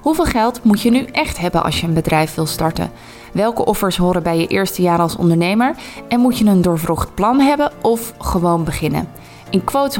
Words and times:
Hoeveel 0.00 0.24
geld 0.24 0.64
moet 0.64 0.82
je 0.82 0.90
nu 0.90 1.04
echt 1.04 1.38
hebben 1.38 1.62
als 1.62 1.80
je 1.80 1.86
een 1.86 1.94
bedrijf 1.94 2.34
wil 2.34 2.46
starten? 2.46 2.90
Welke 3.32 3.64
offers 3.64 3.96
horen 3.96 4.22
bij 4.22 4.38
je 4.38 4.46
eerste 4.46 4.82
jaar 4.82 4.98
als 4.98 5.16
ondernemer? 5.16 5.74
En 6.08 6.20
moet 6.20 6.38
je 6.38 6.44
een 6.44 6.62
doorvrocht 6.62 7.14
plan 7.14 7.40
hebben 7.40 7.72
of 7.82 8.14
gewoon 8.18 8.64
beginnen? 8.64 9.08
In 9.50 9.64
Quotes 9.64 9.98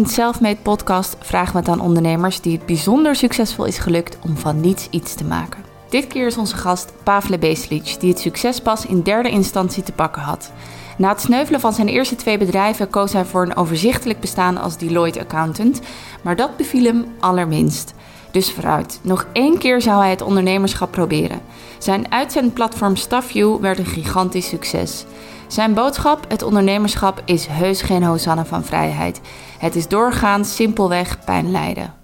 100% 0.00 0.02
Selfmade 0.02 0.56
podcast 0.56 1.16
vragen 1.20 1.52
we 1.52 1.58
het 1.58 1.68
aan 1.68 1.80
ondernemers 1.80 2.40
die 2.40 2.56
het 2.56 2.66
bijzonder 2.66 3.16
succesvol 3.16 3.64
is 3.64 3.78
gelukt 3.78 4.18
om 4.24 4.36
van 4.36 4.60
niets 4.60 4.88
iets 4.90 5.14
te 5.14 5.24
maken. 5.24 5.60
Dit 5.88 6.06
keer 6.06 6.26
is 6.26 6.36
onze 6.36 6.56
gast 6.56 6.92
Pavle 7.02 7.38
Beslic, 7.38 7.96
die 8.00 8.10
het 8.10 8.20
succes 8.20 8.60
pas 8.60 8.86
in 8.86 9.02
derde 9.02 9.30
instantie 9.30 9.82
te 9.82 9.92
pakken 9.92 10.22
had. 10.22 10.52
Na 10.96 11.08
het 11.08 11.20
sneuvelen 11.20 11.60
van 11.60 11.72
zijn 11.72 11.88
eerste 11.88 12.16
twee 12.16 12.38
bedrijven 12.38 12.90
koos 12.90 13.12
hij 13.12 13.24
voor 13.24 13.42
een 13.42 13.56
overzichtelijk 13.56 14.20
bestaan 14.20 14.58
als 14.58 14.76
Deloitte 14.76 15.20
accountant, 15.20 15.80
maar 16.22 16.36
dat 16.36 16.56
beviel 16.56 16.84
hem 16.84 17.04
allerminst. 17.20 17.94
Dus 18.30 18.52
vooruit, 18.52 19.00
nog 19.02 19.26
één 19.32 19.58
keer 19.58 19.82
zou 19.82 20.00
hij 20.00 20.10
het 20.10 20.22
ondernemerschap 20.22 20.90
proberen. 20.90 21.40
Zijn 21.78 22.12
uitzendplatform 22.12 22.96
StaffView 22.96 23.60
werd 23.60 23.78
een 23.78 23.86
gigantisch 23.86 24.48
succes. 24.48 25.04
Zijn 25.46 25.74
boodschap: 25.74 26.24
het 26.28 26.42
ondernemerschap 26.42 27.22
is 27.24 27.46
heus 27.46 27.82
geen 27.82 28.02
hosanna 28.02 28.44
van 28.44 28.64
vrijheid. 28.64 29.20
Het 29.58 29.76
is 29.76 29.88
doorgaans 29.88 30.54
simpelweg 30.54 31.24
pijn 31.24 31.50
lijden. 31.50 31.99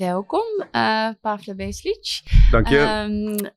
Welkom, 0.00 0.64
uh, 0.72 1.08
Pavle 1.20 1.54
Beslic. 1.54 2.22
Dank 2.50 2.68
je. 2.68 2.76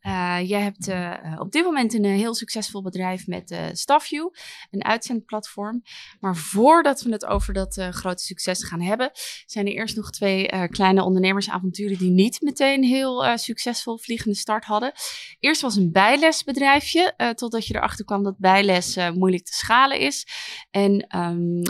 Uh, 0.02 0.50
jij 0.50 0.62
hebt 0.62 0.88
uh, 0.88 1.36
op 1.40 1.52
dit 1.52 1.64
moment 1.64 1.94
een 1.94 2.06
heel 2.06 2.36
succesvol 2.36 2.82
bedrijf 2.82 3.28
met 3.28 3.60
StaffView, 3.72 4.30
een 4.72 4.86
uitzendplatform. 4.86 5.84
Maar 6.20 6.36
voordat 6.36 7.02
we 7.02 7.12
het 7.12 7.26
over 7.26 7.54
dat 7.54 7.88
grote 7.90 8.24
succes 8.24 8.64
gaan 8.64 8.82
hebben, 8.82 9.12
zijn 9.46 9.68
er 9.68 9.74
eerst 9.74 9.96
nog 9.96 10.12
twee 10.12 10.68
kleine 10.68 11.04
ondernemersavonturen 11.04 11.98
die 11.98 12.12
niet 12.12 12.42
meteen 12.42 12.84
heel 12.84 13.38
succesvol 13.38 13.98
vliegende 13.98 14.38
start 14.38 14.66
hadden. 14.66 14.92
Eerst 15.40 15.62
was 15.62 15.76
een 15.76 15.92
bijlesbedrijfje, 15.92 17.34
totdat 17.36 17.68
je 17.68 17.76
erachter 17.76 18.06
kwam 18.06 18.24
dat 18.24 18.38
bijles 18.38 18.98
moeilijk 19.14 19.46
te 19.46 19.54
schalen 19.54 20.00
is. 20.00 20.28
En 20.72 21.18
um, 21.18 21.62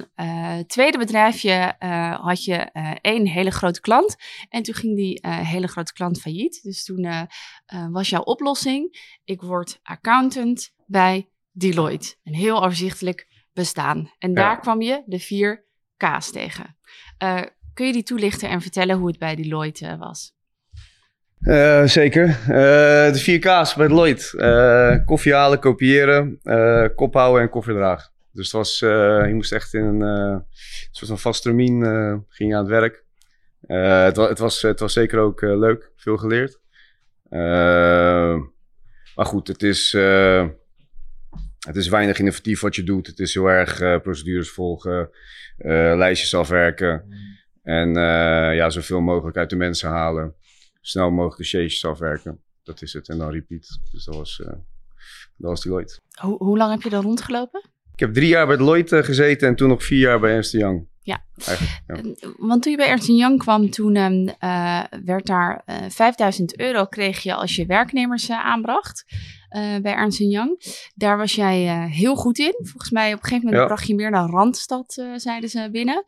tweede 0.67 0.97
bedrijfje 0.97 1.75
had 2.21 2.43
je 2.43 2.55
één 3.01 3.27
hele 3.27 3.51
grote 3.51 3.81
klant. 3.81 4.15
En 4.49 4.62
toen 4.63 4.75
ging 4.75 4.95
die 4.95 5.25
uh, 5.25 5.39
hele 5.39 5.67
grote 5.67 5.93
klant 5.93 6.21
failliet. 6.21 6.59
Dus 6.63 6.83
toen 6.83 7.03
uh, 7.05 7.21
uh, 7.73 7.87
was 7.91 8.09
jouw 8.09 8.21
oplossing: 8.21 9.11
ik 9.23 9.41
word 9.41 9.79
accountant 9.83 10.73
bij 10.85 11.29
Deloitte. 11.51 12.15
Een 12.23 12.33
heel 12.33 12.63
overzichtelijk 12.63 13.27
bestaan. 13.53 14.11
En 14.17 14.33
daar 14.33 14.59
kwam 14.59 14.81
je 14.81 15.03
de 15.05 15.19
vier 15.19 15.65
K's 15.97 16.31
tegen. 16.31 16.77
kun 17.73 17.85
je 17.85 17.93
die 17.93 18.03
toelichten 18.03 18.49
en 18.49 18.61
vertellen 18.61 18.97
hoe 18.97 19.07
het 19.07 19.19
bij 19.19 19.35
Deloitte 19.35 19.97
was? 19.97 20.33
zeker. 21.89 22.27
de 22.47 23.19
vier 23.19 23.39
K's 23.39 23.73
bij 23.73 23.87
Deloitte. 23.87 25.01
koffie 25.05 25.33
halen, 25.33 25.59
kopiëren, 25.59 26.39
kop 26.95 27.13
houden 27.13 27.41
en 27.41 27.49
koffie 27.49 27.73
dragen. 27.73 28.11
Dus 28.31 28.45
het 28.45 28.53
was, 28.53 28.79
je 28.79 29.31
moest 29.33 29.51
echt 29.51 29.73
in 29.73 30.01
een 30.01 30.45
soort 30.91 31.09
van 31.09 31.19
vast 31.19 31.41
termijn 31.41 31.81
ging 32.29 32.49
je 32.49 32.55
aan 32.55 32.61
het 32.61 32.71
werk. 32.71 33.02
Uh, 33.67 34.03
het, 34.03 34.15
het, 34.15 34.39
was, 34.39 34.61
het 34.61 34.79
was 34.79 34.93
zeker 34.93 35.19
ook 35.19 35.41
uh, 35.41 35.57
leuk, 35.57 35.91
veel 35.95 36.17
geleerd. 36.17 36.59
Uh, 37.29 38.41
maar 39.15 39.25
goed, 39.25 39.47
het 39.47 39.63
is, 39.63 39.91
het 41.59 41.75
is 41.75 41.87
weinig 41.87 42.19
innovatief 42.19 42.61
wat 42.61 42.75
je 42.75 42.83
doet. 42.83 43.07
Het 43.07 43.19
is 43.19 43.33
heel 43.33 43.47
erg 43.47 44.01
procedures 44.01 44.51
volgen, 44.51 45.09
lijstjes 45.97 46.35
afwerken. 46.35 47.05
En 47.61 47.93
ja, 48.53 48.69
zoveel 48.69 49.01
mogelijk 49.01 49.37
uit 49.37 49.49
de 49.49 49.55
mensen 49.55 49.89
halen. 49.89 50.35
Snel 50.81 51.11
mogelijk 51.11 51.37
de 51.37 51.43
shades 51.43 51.85
afwerken. 51.85 52.41
Dat 52.63 52.81
is 52.81 52.93
het. 52.93 53.09
En 53.09 53.17
dan 53.17 53.31
repeat. 53.31 53.79
Dus 53.91 54.03
dat 54.03 54.15
was, 54.15 54.41
dat 55.37 55.49
was 55.49 55.61
Deloitte. 55.61 55.99
Ho 56.11 56.37
hoe 56.37 56.57
lang 56.57 56.71
heb 56.71 56.81
je 56.81 56.89
dan 56.89 57.03
rondgelopen? 57.03 57.63
Ik 57.93 57.99
heb 57.99 58.13
drie 58.13 58.27
jaar 58.27 58.47
bij 58.47 58.57
Deloitte 58.57 59.03
gezeten 59.03 59.47
en 59.47 59.55
toen 59.55 59.69
nog 59.69 59.83
vier 59.83 59.99
jaar 59.99 60.19
bij 60.19 60.33
Ernst 60.33 60.51
Young. 60.51 60.87
Ja. 61.03 61.23
ja. 61.87 62.01
want 62.37 62.61
toen 62.61 62.71
je 62.71 62.77
bij 62.77 62.87
Ernst 62.87 63.07
Young 63.07 63.39
kwam, 63.39 63.69
toen 63.69 63.95
uh, 63.95 64.83
werd 65.05 65.25
daar 65.25 65.63
uh, 65.65 65.75
5000 65.89 66.59
euro 66.59 66.85
kreeg 66.85 67.19
je 67.19 67.33
als 67.33 67.55
je 67.55 67.65
werknemers 67.65 68.29
uh, 68.29 68.45
aanbracht 68.45 69.05
bij 69.81 69.93
Ernst 69.93 70.19
Young. 70.19 70.61
Daar 70.95 71.17
was 71.17 71.35
jij 71.35 71.87
heel 71.89 72.15
goed 72.15 72.39
in. 72.39 72.55
Volgens 72.57 72.91
mij 72.91 73.13
op 73.13 73.19
een 73.19 73.23
gegeven 73.23 73.45
moment 73.45 73.61
ja. 73.61 73.67
bracht 73.67 73.87
je 73.87 73.95
meer 73.95 74.11
naar 74.11 74.29
Randstad, 74.29 75.03
zeiden 75.15 75.49
ze 75.49 75.69
binnen. 75.71 76.03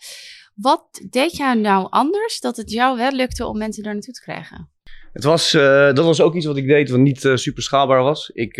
Wat 0.55 1.01
deed 1.09 1.37
jij 1.37 1.53
nou 1.53 1.87
anders 1.89 2.39
dat 2.39 2.57
het 2.57 2.71
jou 2.71 2.97
wel 2.97 3.11
lukte 3.11 3.45
om 3.45 3.57
mensen 3.57 3.83
daar 3.83 3.93
naartoe 3.93 4.13
te 4.13 4.21
krijgen? 4.21 4.69
Het 5.13 5.23
was, 5.23 5.51
dat 5.51 6.05
was 6.05 6.21
ook 6.21 6.35
iets 6.35 6.45
wat 6.45 6.57
ik 6.57 6.67
deed 6.67 6.89
wat 6.89 6.99
niet 6.99 7.31
super 7.35 7.63
schaalbaar 7.63 8.03
was. 8.03 8.29
Ik 8.33 8.57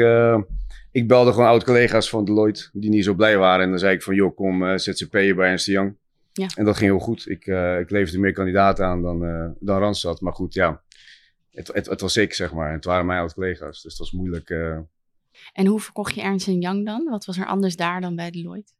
ik 0.95 1.07
belde 1.07 1.31
gewoon 1.31 1.47
oud-collega's 1.47 2.09
van 2.09 2.25
Deloitte 2.25 2.69
die 2.73 2.89
niet 2.89 3.03
zo 3.03 3.13
blij 3.13 3.37
waren. 3.37 3.63
En 3.63 3.69
dan 3.69 3.79
zei 3.79 3.95
ik 3.95 4.01
van, 4.01 4.15
joh, 4.15 4.35
kom 4.35 4.63
uh, 4.63 4.77
ZZP'er 4.77 5.35
bij 5.35 5.49
Ernst 5.49 5.65
Young. 5.65 5.97
Ja. 6.37 6.47
En 6.55 6.65
dat 6.65 6.77
ging 6.77 6.91
heel 6.91 6.99
goed. 6.99 7.29
Ik, 7.29 7.45
uh, 7.45 7.79
ik 7.79 7.89
leverde 7.89 8.19
meer 8.19 8.33
kandidaten 8.33 8.85
aan 8.85 9.01
dan, 9.01 9.23
uh, 9.23 9.49
dan 9.59 9.79
Randstad. 9.79 10.21
Maar 10.21 10.33
goed, 10.33 10.53
ja, 10.53 10.81
het, 11.51 11.67
het, 11.67 11.85
het, 11.85 12.01
was 12.01 12.17
ik, 12.17 12.33
zeg 12.33 12.53
maar. 12.53 12.67
En 12.67 12.73
het 12.73 12.85
waren 12.85 13.05
mijn 13.05 13.19
oud-collega's, 13.19 13.81
dus 13.81 13.91
het 13.91 13.97
was 13.97 14.11
moeilijk. 14.11 14.49
En 15.53 15.65
hoe 15.65 15.79
verkocht 15.79 16.15
je 16.15 16.21
Ernst 16.21 16.45
Young 16.45 16.85
dan? 16.85 17.05
Wat 17.09 17.25
was 17.25 17.37
er 17.37 17.45
anders 17.45 17.75
daar 17.75 18.01
dan 18.01 18.15
bij 18.15 18.31
Deloitte? 18.31 18.73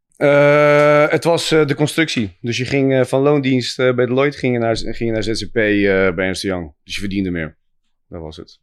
het 1.11 1.23
was 1.23 1.49
de 1.49 1.75
constructie. 1.75 2.37
Dus 2.41 2.57
je 2.57 2.65
ging 2.65 3.07
van 3.07 3.21
loondienst 3.21 3.77
bij 3.77 4.05
Deloitte 4.05 4.37
ging 4.37 4.53
je 4.53 4.59
naar, 4.59 4.77
ging 4.77 4.97
je 4.97 5.11
naar 5.11 5.23
ZZP 5.23 5.53
bij 5.53 6.13
Ernst 6.15 6.41
Young. 6.41 6.73
Dus 6.83 6.93
je 6.93 6.99
verdiende 6.99 7.31
meer. 7.31 7.57
Dat 8.07 8.21
was 8.21 8.37
het. 8.37 8.59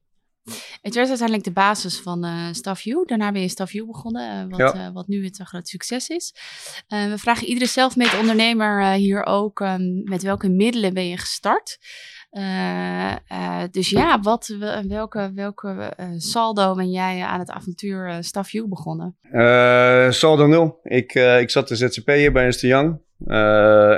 Het 0.83 0.95
werd 0.95 1.09
uiteindelijk 1.09 1.45
de 1.45 1.53
basis 1.53 2.01
van 2.01 2.25
uh, 2.25 2.53
StaffU. 2.53 3.05
Daarna 3.05 3.33
ben 3.33 3.41
je 3.41 3.49
StaffU 3.49 3.87
begonnen, 3.87 4.45
uh, 4.45 4.51
wat, 4.51 4.75
ja. 4.75 4.87
uh, 4.87 4.95
wat 4.95 5.07
nu 5.07 5.25
het 5.25 5.41
groot 5.45 5.69
succes 5.69 6.09
is. 6.09 6.35
we 6.89 7.15
vragen 7.17 7.47
iedere 7.47 7.67
zelfmade 7.67 8.17
ondernemer 8.19 8.93
hier 8.93 9.27
ook 9.27 9.61
um, 9.61 10.03
met 10.05 10.23
welke 10.23 10.49
middelen 10.49 10.95
ben 10.95 11.09
je 11.09 11.17
gestart. 11.17 11.79
dus 13.71 13.91
ja, 13.91 14.21
wat, 14.21 14.57
welke, 14.89 15.33
welke 15.35 15.95
saldo 16.17 16.75
ben 16.75 16.91
jij 16.91 17.23
aan 17.23 17.39
het 17.39 17.51
avontuur 17.51 18.25
StaffU 18.25 18.69
begonnen? 18.69 19.17
saldo 20.13 20.47
nul. 20.47 20.81
Ik, 20.83 21.15
ik 21.15 21.51
zat 21.51 21.69
de 21.69 21.77
ZZP'er 21.77 22.33
bij 22.33 22.45
Ernst 22.45 22.61
Young. 22.61 23.01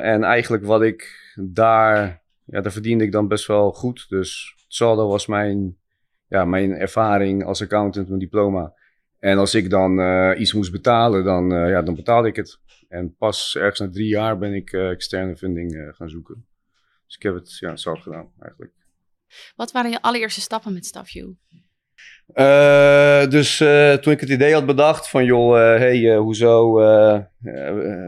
en 0.03 0.25
eigenlijk 0.25 0.65
wat 0.65 0.83
ik 0.83 1.33
daar, 1.35 2.23
ja, 2.45 2.61
daar 2.61 2.73
verdiende 2.73 3.05
ik 3.05 3.13
dan 3.13 3.29
best 3.29 3.47
wel 3.47 3.73
goed. 3.73 4.07
Dus 4.09 4.55
saldo 4.69 5.09
was 5.09 5.27
mijn 5.27 5.77
ja, 6.29 6.45
mijn 6.45 6.73
ervaring 6.73 7.45
als 7.45 7.63
accountant, 7.63 8.09
mijn 8.09 8.21
diploma. 8.21 8.75
En 9.19 9.39
als 9.39 9.55
ik 9.55 9.71
dan 9.71 9.99
uh, 10.01 10.31
iets 10.39 10.53
moest 10.53 10.73
betalen, 10.73 11.25
dan, 11.25 11.53
uh, 11.53 11.71
ja, 11.71 11.83
dan 11.83 11.95
betaalde 11.95 12.29
ik 12.29 12.37
het. 12.37 12.59
En 12.89 13.17
pas 13.17 13.57
ergens 13.57 13.81
na 13.81 13.91
drie 13.91 14.09
jaar 14.09 14.39
ben 14.39 14.55
ik 14.55 14.73
uh, 14.73 14.91
externe 14.91 15.37
funding 15.37 15.93
gaan 15.95 16.09
zoeken. 16.09 16.47
Dus 17.07 17.17
ik 17.17 17.23
heb 17.23 17.35
het 17.35 17.59
ja, 17.59 17.77
zelf 17.77 18.01
gedaan 18.01 18.33
eigenlijk. 18.39 18.73
Wat 19.57 19.73
waren 19.73 19.91
je 19.91 20.03
allereerste 20.03 20.41
stappen 20.41 20.73
met 20.73 20.87
StaffView? 21.95 23.31
dus 23.31 23.57
toen 24.03 24.13
ik 24.13 24.21
het 24.21 24.29
idee 24.29 24.53
had 24.53 24.67
bedacht 24.67 25.11
van 25.11 25.25
joh, 25.25 25.55
hey, 25.55 26.17
hoezo 26.17 26.75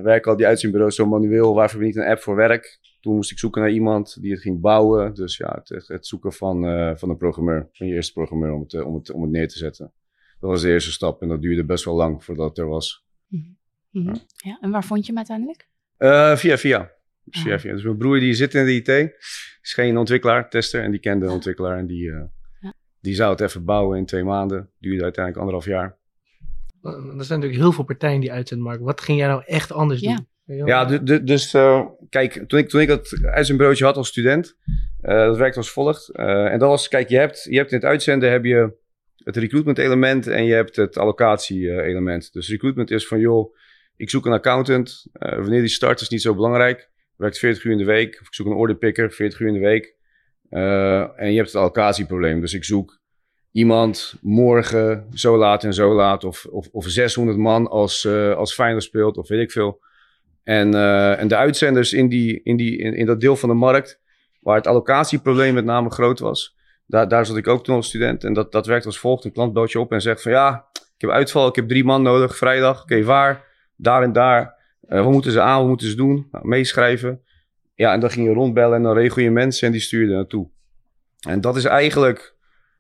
werken 0.03 0.31
al 0.31 0.37
die 0.37 0.47
uitzendbureaus 0.47 0.95
zo 0.95 1.07
manueel? 1.07 1.55
Waarvoor 1.55 1.81
we 1.81 1.87
niet 1.87 1.97
een 1.97 2.07
app 2.07 2.21
voor 2.21 2.37
werk? 2.37 2.79
Toen 3.01 3.15
moest 3.15 3.31
ik 3.31 3.39
zoeken 3.39 3.61
naar 3.61 3.71
iemand 3.71 4.21
die 4.21 4.33
het 4.33 4.41
ging 4.41 4.61
bouwen. 4.61 5.15
Dus 5.15 5.37
ja, 5.37 5.63
het, 5.65 5.89
het 5.89 6.07
zoeken 6.07 6.33
van, 6.33 6.63
van 6.99 7.11
een 7.11 7.17
programmeur, 7.17 7.69
van 7.73 7.87
je 7.87 7.95
eerste 7.95 8.13
programmeur 8.13 8.53
om 8.53 8.61
het, 8.61 8.83
om, 8.83 8.95
het, 8.95 9.11
om 9.11 9.23
het 9.23 9.31
neer 9.31 9.49
te 9.49 9.59
zetten. 9.59 9.93
Dat 10.41 10.51
was 10.51 10.63
de 10.63 10.69
eerste 10.69 10.93
stap 10.93 11.23
en 11.23 11.29
dat 11.29 11.43
duurde 11.43 11.65
best 11.65 11.85
wel 11.85 11.95
lang 11.95 12.25
voordat 12.25 12.49
het 12.49 12.59
er 12.59 12.69
was. 12.69 13.05
Mm 13.29 13.57
-hmm. 13.91 14.05
ja. 14.05 14.15
ja. 14.37 14.59
En 14.61 14.71
waar 14.71 14.85
vond 14.85 15.01
je 15.01 15.07
hem 15.07 15.17
uiteindelijk? 15.17 15.69
Via 16.39 16.59
via. 16.59 16.93
Dus, 17.25 17.43
via, 17.43 17.59
via. 17.59 17.73
dus 17.73 17.83
mijn 17.83 17.97
broer 17.97 18.21
die 18.21 18.35
zit 18.35 18.55
in 18.55 18.65
de 18.65 18.75
IT, 18.75 18.89
is 19.63 19.73
geen 19.75 19.97
ontwikkelaar, 19.97 20.51
tester. 20.51 20.83
En 20.83 20.91
die 20.91 21.01
kende 21.01 21.27
de 21.27 21.33
ontwikkelaar 21.33 21.79
en 21.79 21.87
die. 21.87 22.13
Die 23.07 23.15
zou 23.15 23.31
het 23.31 23.41
even 23.41 23.65
bouwen 23.65 23.99
in 23.99 24.07
twee 24.07 24.25
maanden. 24.25 24.71
Duurde 24.79 25.03
uiteindelijk 25.03 25.45
anderhalf 25.45 25.65
jaar. 25.65 25.97
Er 26.83 27.25
zijn 27.25 27.41
natuurlijk 27.41 27.61
heel 27.61 27.73
veel 27.73 27.85
partijen 27.85 28.21
die 28.21 28.33
uitzendmarkt. 28.33 28.83
Wat 28.83 29.01
ging 29.01 29.19
jij 29.19 29.27
nou 29.27 29.43
echt 29.47 29.73
anders 29.73 30.01
doen? 30.01 30.27
Ja, 30.45 30.85
dus 30.85 31.55
uh, 31.55 31.87
kijk, 32.09 32.45
toen 32.47 32.59
ik, 32.59 32.69
toen 32.69 32.81
ik 32.81 32.89
dat 32.89 33.19
uitzendbureautje 33.23 33.85
had 33.85 33.97
als 33.97 34.09
student, 34.09 34.57
uh, 35.03 35.17
dat 35.17 35.37
werkte 35.37 35.59
als 35.59 35.71
volgt. 35.71 36.11
Uh, 36.13 36.53
en 36.53 36.59
dat 36.59 36.69
was, 36.69 36.89
kijk, 36.89 37.09
je 37.09 37.17
hebt, 37.17 37.47
je 37.51 37.57
hebt 37.57 37.71
in 37.71 37.77
het 37.77 37.87
uitzenden 37.87 38.31
heb 38.31 38.45
je 38.45 38.77
het 39.17 39.37
recruitment 39.37 39.79
element 39.79 40.27
en 40.27 40.45
je 40.45 40.55
hebt 40.55 40.77
het 40.77 40.99
allocatie 40.99 41.83
element. 41.83 42.33
Dus 42.33 42.49
recruitment 42.49 42.91
is 42.91 43.07
van, 43.07 43.19
joh, 43.19 43.57
ik 43.97 44.11
zoek 44.11 44.27
een 44.27 44.33
accountant. 44.33 45.07
wanneer 45.13 45.61
die 45.61 45.69
start 45.69 46.01
is 46.01 46.09
niet 46.09 46.23
zo 46.23 46.35
belangrijk. 46.35 46.91
Werkt 47.17 47.39
40 47.39 47.65
uur 47.65 47.73
in 47.73 47.79
de 47.79 47.85
week. 47.85 48.19
Of 48.21 48.27
ik 48.27 48.35
zoek 48.35 48.47
een 48.47 48.53
orderpicker, 48.53 49.11
40 49.13 49.41
uur 49.41 49.49
in 49.49 49.55
de 49.55 49.61
week. 49.61 49.96
En 50.49 51.31
je 51.31 51.37
hebt 51.37 51.47
het 51.47 51.55
allocatieprobleem. 51.55 52.41
Dus 52.41 52.55
ik 52.55 52.65
zoek 52.65 53.01
iemand 53.53 54.15
morgen 54.21 55.07
zo 55.15 55.37
laat 55.37 55.65
en 55.65 55.75
zo 55.75 55.95
laat. 55.95 56.25
Of, 56.25 56.47
of, 56.51 56.69
of 56.73 56.85
600 56.85 57.39
man 57.39 57.69
als, 57.69 58.07
als 58.37 58.55
Feyenoord 58.55 58.83
speelt 58.83 59.17
of 59.17 59.29
weet 59.29 59.41
ik 59.41 59.51
veel. 59.51 59.81
En, 60.47 60.75
uh, 60.75 61.21
en 61.21 61.29
de 61.29 61.37
uitzenders 61.37 61.93
in, 61.93 62.09
die, 62.09 62.41
in, 62.43 62.57
die, 62.57 62.79
in, 62.79 63.07
dat 63.07 63.21
deel 63.21 63.37
van 63.37 63.49
de 63.49 63.55
markt, 63.55 64.01
waar 64.41 64.57
het 64.57 64.67
allocatieprobleem 64.67 65.55
met 65.55 65.65
name 65.65 65.91
groot 65.91 66.19
was, 66.19 66.57
daar, 66.87 67.09
daar 67.09 67.27
zat 67.27 67.37
ik 67.37 67.49
ook 67.49 67.65
toen 67.65 67.75
als 67.75 67.87
student. 67.87 68.25
En 68.25 68.33
dat, 68.33 68.53
dat 68.53 68.67
werkt 68.67 68.87
als 68.87 68.99
volgt. 68.99 69.25
Een 69.25 69.33
klant 69.33 69.53
belt 69.53 69.73
je 69.73 69.81
op 69.81 69.93
en 69.93 70.01
zegt 70.01 70.23
van 70.23 70.33
ja, 70.33 70.67
ik 70.73 71.01
heb 71.01 71.11
uitval, 71.11 71.49
ik 71.49 71.55
heb 71.55 71.69
drie 71.69 71.85
man 71.85 72.03
nodig, 72.03 72.37
vrijdag. 72.37 72.83
Oké, 72.83 73.05
waar? 73.05 73.45
Daar 73.77 74.03
en 74.03 74.13
daar. 74.13 74.55
Uh, 74.89 75.03
wat 75.03 75.13
moeten 75.13 75.33
ze 75.33 75.41
aan, 75.41 75.59
wat 75.59 75.69
moeten 75.69 75.89
ze 75.89 75.97
doen? 75.97 76.29
Nou, 76.31 76.49
meeschrijven. 76.49 77.23
Ja, 77.77 77.93
en 77.93 78.01
dan 78.01 78.11
ging 78.11 78.27
je 78.27 78.33
rondbellen 78.33 78.77
en 78.77 78.83
dan 78.83 78.95
regel 78.95 79.23
je 79.23 79.31
mensen 79.31 79.67
en 79.67 79.73
die 79.73 79.81
stuur 79.81 80.09
je 80.09 80.15
naartoe. 80.15 80.49
En 81.21 81.41
dat 81.41 81.57
is 81.57 81.65
eigenlijk, 81.65 82.35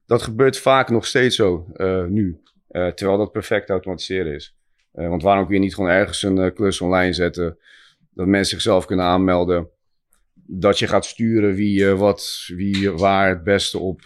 dat 0.06 0.22
gebeurt 0.22 0.58
vaak 0.58 0.90
nog 0.90 1.06
steeds 1.06 1.36
zo 1.36 1.66
uh, 1.76 2.04
nu. 2.04 2.40
terwijl 2.68 3.18
dat 3.18 3.32
perfect 3.32 3.70
automatiseren 3.70 4.34
is. 4.34 4.56
Uh, 4.94 5.08
want 5.08 5.22
waarom 5.22 5.46
kun 5.46 5.54
je 5.54 5.60
niet 5.60 5.74
gewoon 5.74 5.90
ergens 5.90 6.22
een 6.22 6.52
klus 6.52 6.80
online 6.80 7.12
zetten? 7.12 7.58
Dat 8.14 8.26
mensen 8.26 8.50
zichzelf 8.50 8.86
kunnen 8.86 9.04
aanmelden. 9.04 9.68
Dat 10.34 10.78
je 10.78 10.86
gaat 10.86 11.04
sturen 11.04 11.54
wie, 11.54 11.86
wat, 11.86 12.44
wie 12.46 12.90
waar 12.90 13.28
het 13.28 13.42
beste 13.42 13.78
op, 13.78 14.00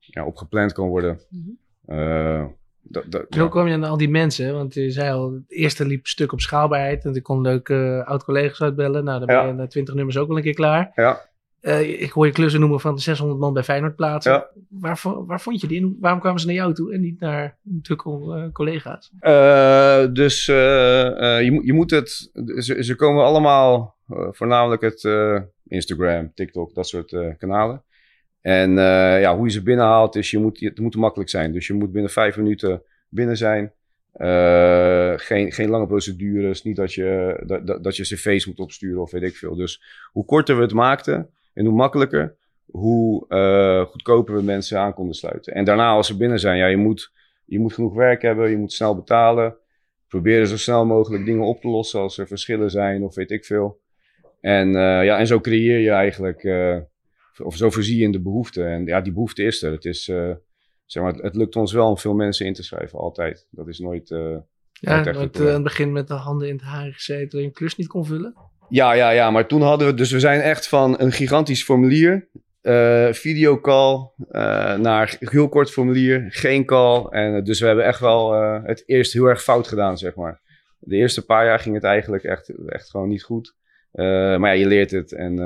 ja, 0.00 0.24
op 0.24 0.36
gepland 0.36 0.72
kan 0.72 0.88
worden. 0.88 1.20
Mm 1.28 1.58
-hmm. 1.86 2.58
Dat, 2.90 3.04
dat, 3.08 3.26
Zo 3.30 3.42
ja. 3.42 3.48
kwam 3.48 3.66
je 3.66 3.74
aan 3.74 3.84
al 3.84 3.96
die 3.96 4.08
mensen, 4.08 4.52
want 4.54 4.74
je 4.74 4.90
zei 4.90 5.12
al, 5.12 5.32
het 5.32 5.42
eerste 5.48 5.86
liep 5.86 6.06
stuk 6.06 6.32
op 6.32 6.40
schaalbaarheid. 6.40 7.04
En 7.04 7.14
ik 7.14 7.22
kon 7.22 7.40
leuke 7.40 8.02
oud-collega's 8.06 8.60
uitbellen. 8.60 9.04
Nou, 9.04 9.18
dan 9.18 9.26
ben 9.26 9.46
je 9.46 9.52
na 9.52 9.66
20 9.66 9.94
nummers 9.94 10.16
ook 10.16 10.28
wel 10.28 10.36
een 10.36 10.42
keer 10.42 10.54
klaar. 10.54 10.92
Ja. 10.94 11.28
Uh, 11.62 12.00
ik 12.02 12.10
hoor 12.10 12.26
je 12.26 12.32
klussen 12.32 12.60
noemen 12.60 12.80
van 12.80 12.94
de 12.94 13.00
600 13.00 13.40
man 13.40 13.52
bij 13.52 13.62
Feyenoord 13.62 13.96
plaatsen. 13.96 14.32
Ja. 14.32 14.50
Waar, 14.68 15.00
waar, 15.26 15.40
vond 15.40 15.60
je 15.60 15.66
die 15.66 15.80
en 15.80 15.96
waarom 16.00 16.20
kwamen 16.20 16.40
ze 16.40 16.46
naar 16.46 16.54
jou 16.54 16.74
toe 16.74 16.92
en 16.92 17.00
niet 17.00 17.20
naar 17.20 17.58
de 17.62 17.96
uh, 18.06 18.52
collega's? 18.52 19.10
Uh, 19.20 20.12
dus 20.12 20.44
je, 20.44 21.48
moet, 21.52 21.66
je 21.66 21.72
moet 21.72 21.90
het. 21.90 22.30
Ze, 22.56 22.84
ze 22.84 22.94
komen 22.96 23.24
allemaal, 23.24 23.96
voornamelijk 24.30 24.82
het 24.82 25.08
Instagram, 25.66 26.34
TikTok, 26.34 26.74
dat 26.74 26.88
soort 26.88 27.16
kanalen. 27.38 27.84
En 28.40 28.72
ja, 29.20 29.36
hoe 29.36 29.46
je 29.46 29.52
ze 29.52 29.62
binnenhaalt 29.62 30.16
is, 30.16 30.30
je 30.30 30.38
moet, 30.38 30.60
het 30.60 30.78
moet 30.78 30.96
makkelijk 30.96 31.30
zijn. 31.30 31.52
Dus 31.52 31.66
je 31.66 31.72
moet 31.72 31.92
binnen 31.92 32.10
vijf 32.10 32.36
minuten 32.36 32.82
binnen 33.08 33.36
zijn. 33.36 33.72
geen, 35.16 35.52
geen 35.52 35.68
lange 35.68 35.86
procedures. 35.86 36.62
Niet 36.62 36.76
dat 36.76 36.94
je, 36.94 37.42
dat, 37.46 37.84
dat 37.84 37.96
je 37.96 38.02
cv's 38.02 38.46
moet 38.46 38.58
opsturen 38.58 39.02
of 39.02 39.10
weet 39.10 39.22
ik 39.22 39.36
veel. 39.36 39.54
Dus 39.54 39.82
hoe 40.12 40.24
korter 40.24 40.56
we 40.56 40.62
het 40.62 40.72
maakten 40.72 41.30
en 41.54 41.64
hoe 41.64 41.74
makkelijker, 41.74 42.36
hoe 42.70 43.24
uh, 43.28 43.86
goedkoper 43.86 44.34
we 44.34 44.42
mensen 44.42 44.78
aan 44.78 44.94
konden 44.94 45.14
sluiten. 45.14 45.54
En 45.54 45.64
daarna, 45.64 45.90
als 45.90 46.06
ze 46.06 46.16
binnen 46.16 46.40
zijn, 46.40 46.58
ja, 46.58 46.66
je 46.66 46.76
moet, 46.76 47.12
je 47.44 47.58
moet 47.58 47.74
genoeg 47.74 47.94
werk 47.94 48.22
hebben, 48.22 48.50
je 48.50 48.56
moet 48.56 48.72
snel 48.72 48.94
betalen. 48.96 49.56
Proberen 50.08 50.46
zo 50.46 50.56
snel 50.56 50.86
mogelijk 50.86 51.24
dingen 51.24 51.46
op 51.46 51.60
te 51.60 51.68
lossen 51.68 52.00
als 52.00 52.18
er 52.18 52.26
verschillen 52.26 52.70
zijn 52.70 53.02
of 53.02 53.14
weet 53.14 53.30
ik 53.30 53.44
veel. 53.44 53.80
En, 54.40 54.72
ja, 54.72 55.18
en 55.18 55.26
zo 55.26 55.40
creëer 55.40 55.78
je 55.78 55.90
eigenlijk, 55.90 56.42
of 57.38 57.56
zo 57.56 57.70
voorzie 57.70 57.98
je 57.98 58.04
in 58.04 58.12
de 58.12 58.20
behoefte. 58.20 58.64
En 58.64 58.86
ja, 58.86 59.00
die 59.00 59.12
behoefte 59.12 59.42
is 59.42 59.62
er. 59.62 59.72
Het, 59.72 59.84
is, 59.84 60.04
zeg 60.86 61.02
maar, 61.02 61.14
het, 61.14 61.36
lukt 61.36 61.56
ons 61.56 61.72
wel 61.72 61.88
om 61.88 61.98
veel 61.98 62.14
mensen 62.14 62.46
in 62.46 62.52
te 62.52 62.62
schrijven, 62.62 62.98
altijd. 62.98 63.46
Dat 63.50 63.68
is 63.68 63.78
nooit. 63.78 64.08
ja, 64.08 65.04
het, 65.04 65.16
aan 65.16 65.46
het 65.46 65.62
begin 65.62 65.92
met 65.92 66.08
de 66.08 66.14
handen 66.14 66.48
in 66.48 66.54
het 66.54 66.64
haar 66.64 66.92
gezeten, 66.92 67.28
dat 67.28 67.40
je 67.40 67.46
een 67.46 67.52
klus 67.52 67.76
niet 67.76 67.88
kon 67.88 68.06
vullen. 68.06 68.34
Ja, 68.68 68.92
ja, 68.92 69.10
ja, 69.10 69.30
maar 69.30 69.46
toen 69.46 69.62
hadden 69.62 69.86
we, 69.86 69.94
dus 69.94 70.10
we 70.10 70.20
zijn 70.20 70.40
echt 70.40 70.68
van 70.68 71.00
een 71.00 71.12
gigantisch 71.12 71.64
formulier, 71.64 72.28
uh, 72.62 73.12
videocall, 73.12 74.10
uh, 74.30 74.76
naar 74.76 75.16
heel 75.18 75.48
kort 75.48 75.70
formulier, 75.70 76.26
geen 76.28 76.64
call. 76.64 77.04
En 77.04 77.34
uh, 77.34 77.44
dus 77.44 77.60
we 77.60 77.66
hebben 77.66 77.84
echt 77.84 78.00
wel 78.00 78.32
het 78.64 78.82
eerst 78.86 79.12
heel 79.12 79.26
erg 79.26 79.42
fout 79.42 79.68
gedaan, 79.68 79.98
zeg 79.98 80.14
maar. 80.14 80.40
De 80.78 80.96
eerste 80.96 81.24
paar 81.24 81.44
jaar 81.44 81.58
ging 81.58 81.74
het 81.74 81.84
eigenlijk 81.84 82.24
echt, 82.24 82.52
echt 82.66 82.90
gewoon 82.90 83.08
niet 83.08 83.22
goed. 83.22 83.54
maar 83.92 84.46
ja, 84.46 84.50
je 84.50 84.66
leert 84.66 84.90
het 84.90 85.12
en, 85.12 85.36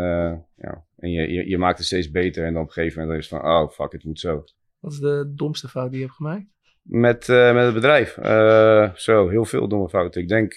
ja, 0.57 0.85
en 1.05 1.11
je, 1.11 1.33
je, 1.33 1.49
je, 1.49 1.59
maakt 1.59 1.79
het 1.79 1.87
steeds 1.87 2.11
beter. 2.11 2.45
En 2.45 2.53
dan 2.53 2.63
op 2.63 2.69
een 2.69 2.75
gegeven 2.75 3.01
moment 3.01 3.19
is 3.19 3.31
het 3.31 3.41
van, 3.41 3.51
oh 3.51 3.71
fuck, 3.71 3.93
het 3.93 4.05
moet 4.05 4.21
zo. 4.21 4.45
Wat 4.81 4.93
is 4.93 4.99
de 4.99 5.33
domste 5.35 5.69
fout 5.69 5.91
die 5.91 5.99
je 5.99 6.05
hebt 6.05 6.17
gemaakt? 6.17 6.45
Met, 6.83 7.29
met 7.29 7.65
het 7.65 7.75
bedrijf. 7.75 8.15
zo, 8.97 9.29
heel 9.29 9.45
veel 9.45 9.69
domme 9.69 9.89
fouten. 9.89 10.21
Ik 10.21 10.29
denk 10.29 10.55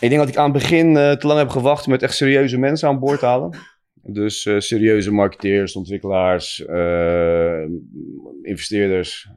ik 0.00 0.08
denk 0.08 0.20
dat 0.20 0.28
ik 0.28 0.36
aan 0.36 0.52
het 0.52 0.62
begin 0.62 0.94
uh, 0.94 1.12
te 1.12 1.26
lang 1.26 1.38
heb 1.38 1.48
gewacht 1.48 1.86
met 1.86 2.02
echt 2.02 2.14
serieuze 2.14 2.58
mensen 2.58 2.88
aan 2.88 2.98
boord 2.98 3.18
te 3.18 3.26
halen. 3.26 3.58
Dus 4.02 4.42
serieuze 4.42 5.12
marketeers, 5.12 5.76
ontwikkelaars, 5.76 6.58
investeerders. 8.42 9.28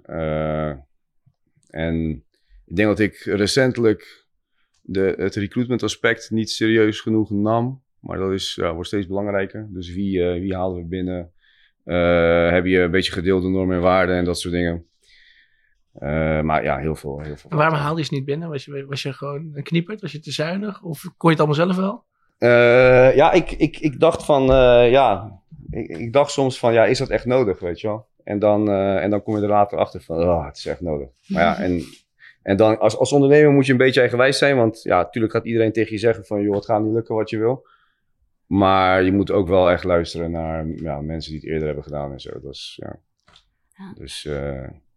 en 1.69 2.23
ik 2.65 2.75
denk 2.75 2.87
dat 2.87 2.99
ik 2.99 3.15
recentelijk 3.15 4.25
de, 4.81 5.13
het 5.17 5.35
recruitment 5.35 5.83
aspect 5.83 6.29
niet 6.29 6.49
serieus 6.49 6.99
genoeg 6.99 7.29
nam. 7.29 7.84
Maar 8.05 8.17
dat 8.17 8.31
is, 8.31 8.55
ja, 8.55 8.73
wordt 8.73 8.87
steeds 8.87 9.07
belangrijker. 9.07 9.67
Dus 9.69 9.93
wie, 9.93 10.23
wie 10.23 10.55
halen 10.55 10.77
we 10.77 10.85
binnen? 10.85 11.31
heb 12.53 12.65
je 12.65 12.79
een 12.79 12.91
beetje 12.91 13.11
gedeelde 13.11 13.49
normen 13.49 13.75
en 13.75 13.81
waarden 13.81 14.15
en 14.15 14.25
dat 14.25 14.39
soort 14.39 14.53
dingen. 14.53 14.85
Uh, 15.99 16.41
maar 16.41 16.63
ja, 16.63 16.77
heel 16.77 16.95
veel. 16.95 17.19
Heel 17.19 17.37
veel 17.37 17.49
waarom 17.49 17.77
haalde 17.77 17.99
je 17.99 18.05
ze 18.05 18.13
niet 18.13 18.25
binnen? 18.25 18.49
Was 18.49 18.65
je, 18.65 18.85
was 18.85 19.01
je 19.01 19.13
gewoon 19.13 19.51
een 19.53 19.63
knieperd? 19.63 20.01
Was 20.01 20.11
je 20.11 20.19
te 20.19 20.31
zuinig? 20.31 20.83
Of 20.83 21.01
kon 21.17 21.29
je 21.29 21.35
het 21.35 21.45
allemaal 21.45 21.65
zelf 21.65 21.75
wel? 21.75 22.03
Uh, 22.39 23.15
ja, 23.15 23.31
ik, 23.31 23.51
ik, 23.51 23.79
ik 23.79 23.99
dacht 23.99 24.25
van, 24.25 24.41
uh, 24.43 24.91
ja, 24.91 25.39
ik, 25.69 25.87
ik, 25.87 26.13
dacht 26.13 26.31
soms 26.31 26.59
van, 26.59 26.73
ja, 26.73 26.85
is 26.85 26.97
dat 26.97 27.09
echt 27.09 27.25
nodig, 27.25 27.59
weet 27.59 27.81
je 27.81 27.87
wel? 27.87 28.07
En 28.23 28.39
dan, 28.39 28.69
en 28.71 29.09
dan 29.09 29.23
kom 29.23 29.35
je 29.35 29.41
er 29.41 29.47
later 29.47 29.77
achter 29.77 30.01
van, 30.01 30.23
oh, 30.23 30.45
het 30.45 30.57
is 30.57 30.65
echt 30.65 30.81
nodig. 30.81 31.07
Maar 31.27 31.41
ja, 31.41 31.57
en, 31.57 31.83
en 32.41 32.57
dan 32.57 32.79
als, 32.79 32.97
als 32.97 33.11
ondernemer 33.11 33.51
moet 33.51 33.65
je 33.65 33.71
een 33.71 33.77
beetje 33.77 33.99
eigenwijs 33.99 34.37
zijn, 34.37 34.55
want 34.55 34.83
ja, 34.83 34.97
natuurlijk 34.97 35.33
gaat 35.33 35.45
iedereen 35.45 35.71
tegen 35.71 35.91
je 35.91 35.97
zeggen 35.97 36.25
van, 36.25 36.41
joh, 36.41 36.55
het 36.55 36.65
gaat 36.65 36.81
niet 36.81 36.93
lukken 36.93 37.15
wat 37.15 37.29
je 37.29 37.37
wil. 37.37 37.67
Maar 38.47 39.03
je 39.03 39.11
moet 39.11 39.31
ook 39.31 39.47
wel 39.47 39.71
echt 39.71 39.83
luisteren 39.83 40.31
naar 40.31 40.67
ja, 40.67 41.01
mensen 41.01 41.31
die 41.31 41.39
het 41.39 41.49
eerder 41.49 41.65
hebben 41.65 41.83
gedaan 41.83 42.11
en 42.11 42.19
zo. 42.19 42.39
Dat 42.41 42.53
is, 42.53 42.79
ja. 42.81 42.99
ja. 43.77 43.93
Dus 43.93 44.27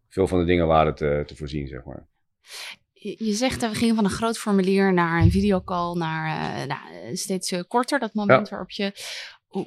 veel 0.09 0.27
van 0.27 0.39
de 0.39 0.45
dingen 0.45 0.67
waren 0.67 0.95
te, 0.95 1.23
te 1.27 1.37
voorzien, 1.37 1.69
zeg 1.69 1.85
maar. 1.85 2.07
Je 3.01 3.33
zegt 3.33 3.61
dat 3.61 3.71
we 3.71 3.77
gingen 3.77 3.95
van 3.95 4.05
een 4.05 4.11
groot 4.11 4.39
formulier 4.39 4.93
naar 4.93 5.23
een 5.23 5.31
videocall, 5.31 5.95
naar 5.95 6.27
uh, 6.27 6.67
nou, 6.67 7.17
steeds 7.17 7.53
uh, 7.53 7.61
korter, 7.69 7.99
dat 7.99 8.15
moment 8.15 8.49
waarop 8.49 8.71
je. 8.71 8.93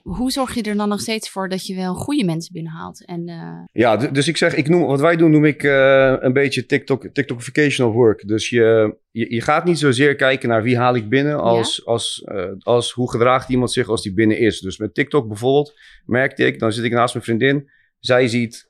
Hoe 0.03 0.31
zorg 0.31 0.53
je 0.53 0.61
er 0.61 0.75
dan 0.75 0.89
nog 0.89 0.99
steeds 0.99 1.29
voor 1.29 1.49
dat 1.49 1.65
je 1.65 1.75
wel 1.75 1.93
goede 1.93 2.23
mensen 2.23 2.53
binnenhaalt? 2.53 3.05
En, 3.05 3.29
uh... 3.29 3.59
Ja, 3.71 3.97
dus 3.97 4.27
ik 4.27 4.37
zeg, 4.37 4.55
ik 4.55 4.69
noem, 4.69 4.85
wat 4.85 4.99
wij 4.99 5.15
doen, 5.15 5.31
noem 5.31 5.45
ik 5.45 5.63
een 5.63 6.33
beetje 6.33 6.65
TikTok, 6.65 7.07
TikTokification 7.13 7.89
of 7.89 7.93
work. 7.93 8.27
Dus 8.27 8.49
je, 8.49 8.95
je, 9.11 9.33
je, 9.33 9.41
gaat 9.41 9.65
niet 9.65 9.79
zozeer 9.79 10.15
kijken 10.15 10.49
naar 10.49 10.63
wie 10.63 10.77
haal 10.77 10.95
ik 10.95 11.09
binnen, 11.09 11.39
als, 11.39 11.81
ja? 11.85 11.91
als, 11.91 12.25
als 12.59 12.91
hoe 12.91 13.11
gedraagt 13.11 13.49
iemand 13.49 13.71
zich 13.71 13.87
als 13.87 14.01
die 14.01 14.13
binnen 14.13 14.39
is. 14.39 14.59
Dus 14.59 14.77
met 14.77 14.93
TikTok 14.93 15.27
bijvoorbeeld 15.27 15.79
merkte 16.05 16.45
ik, 16.45 16.59
dan 16.59 16.71
zit 16.71 16.83
ik 16.83 16.91
naast 16.91 17.13
mijn 17.13 17.25
vriendin, 17.25 17.69
zij 17.99 18.27
ziet 18.27 18.69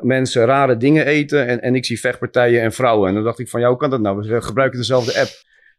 mensen 0.00 0.44
rare 0.44 0.76
dingen 0.76 1.06
eten. 1.06 1.46
En, 1.46 1.62
en 1.62 1.74
ik 1.74 1.84
zie 1.84 2.00
vechtpartijen 2.00 2.62
en 2.62 2.72
vrouwen. 2.72 3.08
En 3.08 3.14
dan 3.14 3.24
dacht 3.24 3.38
ik 3.38 3.48
van, 3.48 3.60
ja, 3.60 3.68
hoe 3.68 3.76
kan 3.76 3.90
dat 3.90 4.00
nou? 4.00 4.28
We 4.28 4.42
gebruiken 4.42 4.78
dezelfde 4.78 5.20
app. 5.20 5.30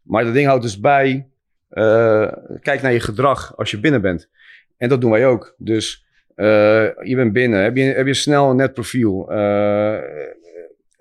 Maar 0.02 0.24
dat 0.24 0.34
ding 0.34 0.46
houdt 0.46 0.62
dus 0.62 0.80
bij, 0.80 1.28
uh, 1.74 2.32
kijk 2.60 2.82
naar 2.82 2.92
je 2.92 3.00
gedrag 3.00 3.56
als 3.56 3.70
je 3.70 3.80
binnen 3.80 4.00
bent. 4.00 4.28
En 4.76 4.88
dat 4.88 5.00
doen 5.00 5.10
wij 5.10 5.26
ook. 5.26 5.54
Dus 5.58 6.06
uh, 6.36 6.46
je 7.02 7.14
bent 7.14 7.32
binnen. 7.32 7.62
Heb 7.62 7.76
je, 7.76 7.82
heb 7.82 8.06
je 8.06 8.14
snel 8.14 8.50
een 8.50 8.56
net 8.56 8.74
profiel? 8.74 9.26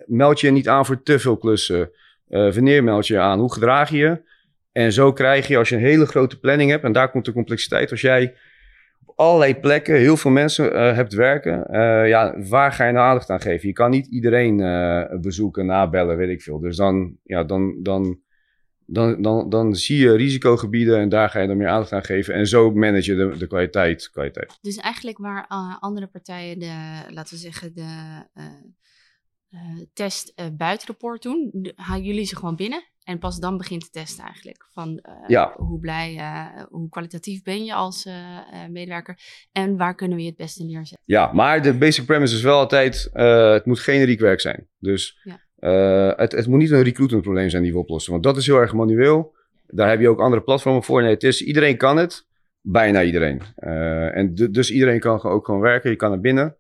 meld 0.05 0.39
je 0.39 0.51
niet 0.51 0.69
aan 0.69 0.85
voor 0.85 1.03
te 1.03 1.19
veel 1.19 1.37
klussen. 1.37 1.91
wanneer 2.27 2.83
meld 2.83 3.07
je 3.07 3.19
aan? 3.19 3.39
Hoe 3.39 3.53
gedraag 3.53 3.89
je 3.89 3.97
je? 3.97 4.21
En 4.71 4.91
zo 4.91 5.13
krijg 5.13 5.47
je, 5.47 5.57
als 5.57 5.69
je 5.69 5.75
een 5.75 5.81
hele 5.81 6.05
grote 6.05 6.39
planning 6.39 6.69
hebt, 6.69 6.83
en 6.83 6.91
daar 6.91 7.11
komt 7.11 7.25
de 7.25 7.33
complexiteit. 7.33 7.91
Als 7.91 8.01
jij 8.01 8.35
allerlei 9.15 9.55
plekken 9.55 9.95
heel 9.95 10.17
veel 10.17 10.31
mensen 10.31 10.95
hebt 10.95 11.13
werken. 11.13 11.67
Ja, 12.07 12.35
waar 12.49 12.71
ga 12.71 12.85
je 12.85 12.91
nou 12.91 13.05
aandacht 13.07 13.29
aan 13.29 13.41
geven? 13.41 13.67
Je 13.67 13.73
kan 13.73 13.89
niet 13.89 14.07
iedereen 14.07 14.57
bezoeken, 15.21 15.65
nabellen, 15.65 16.17
weet 16.17 16.29
ik 16.29 16.41
veel. 16.41 16.59
Dus 16.59 16.75
dan, 16.75 17.17
ja, 17.23 17.43
dan, 17.43 17.75
dan, 17.81 18.19
dan, 18.85 19.21
dan, 19.21 19.49
dan 19.49 19.75
zie 19.75 19.97
je 19.97 20.15
risicogebieden 20.15 20.99
en 20.99 21.09
daar 21.09 21.29
ga 21.29 21.39
je 21.39 21.47
dan 21.47 21.57
meer 21.57 21.67
aandacht 21.67 21.91
aan 21.91 22.03
geven. 22.03 22.33
En 22.33 22.47
zo 22.47 22.71
manage 22.71 23.11
je 23.11 23.17
de, 23.17 23.37
de 23.37 23.47
kwaliteit, 23.47 24.09
kwaliteit. 24.09 24.57
Dus 24.61 24.77
eigenlijk 24.77 25.17
waar 25.17 25.47
andere 25.79 26.07
partijen 26.07 26.59
de, 26.59 27.01
laten 27.07 27.33
we 27.33 27.39
zeggen, 27.39 27.73
de 27.73 28.23
test 29.93 30.33
buitenrapport 30.57 31.21
doen, 31.21 31.71
halen 31.75 32.03
jullie 32.05 32.25
ze 32.25 32.35
gewoon 32.35 32.55
binnen 32.55 32.91
En 33.03 33.19
pas 33.19 33.39
dan 33.39 33.57
begint 33.57 33.81
te 33.81 33.89
testen 33.89 34.23
eigenlijk. 34.23 34.67
Van 34.71 34.97
eh, 34.99 35.13
Ja. 35.27 35.53
hoe 35.55 35.79
blij, 35.79 36.17
eh, 36.17 36.63
hoe 36.69 36.89
kwalitatief 36.89 37.41
ben 37.41 37.63
je 37.65 37.73
als 37.73 38.05
eh, 38.05 38.37
eh, 38.37 38.69
medewerker. 38.69 39.17
En 39.51 39.77
waar 39.77 39.95
kunnen 39.95 40.15
we 40.17 40.23
je 40.23 40.29
het 40.29 40.37
beste 40.37 40.63
neerzetten. 40.63 40.97
Ja, 41.05 41.33
maar 41.33 41.61
de 41.61 41.77
basic 41.77 42.05
premise 42.05 42.35
is 42.35 42.41
wel 42.41 42.57
altijd, 42.59 43.09
eh, 43.13 43.51
het 43.51 43.65
moet 43.65 43.79
generiek 43.79 44.19
werk 44.19 44.41
zijn. 44.41 44.67
Dus 44.79 45.19
Ja. 45.23 45.39
Eh, 45.63 46.11
het, 46.15 46.31
het 46.31 46.47
moet 46.47 46.59
niet 46.59 46.71
een 46.71 46.83
recruitment 46.83 47.23
probleem 47.23 47.49
zijn 47.49 47.63
die 47.63 47.71
we 47.71 47.77
oplossen. 47.77 48.11
Want 48.11 48.23
dat 48.23 48.37
is 48.37 48.45
heel 48.45 48.57
erg 48.59 48.73
manueel. 48.73 49.35
Daar 49.67 49.89
heb 49.89 49.99
je 49.99 50.09
ook 50.09 50.19
andere 50.19 50.41
platformen 50.41 50.83
voor. 50.83 51.01
Nee, 51.01 51.13
het 51.13 51.23
is, 51.23 51.41
iedereen 51.43 51.77
kan 51.77 51.97
het. 51.97 52.27
Bijna 52.61 53.03
iedereen. 53.03 53.41
Eh, 53.55 54.15
en 54.17 54.35
du- 54.35 54.51
dus 54.51 54.71
iedereen 54.71 54.99
kan 54.99 55.21
ook 55.23 55.45
gewoon 55.45 55.61
werken. 55.61 55.89
Je 55.89 55.95
kan 55.95 56.09
naar 56.09 56.19
binnen. 56.19 56.55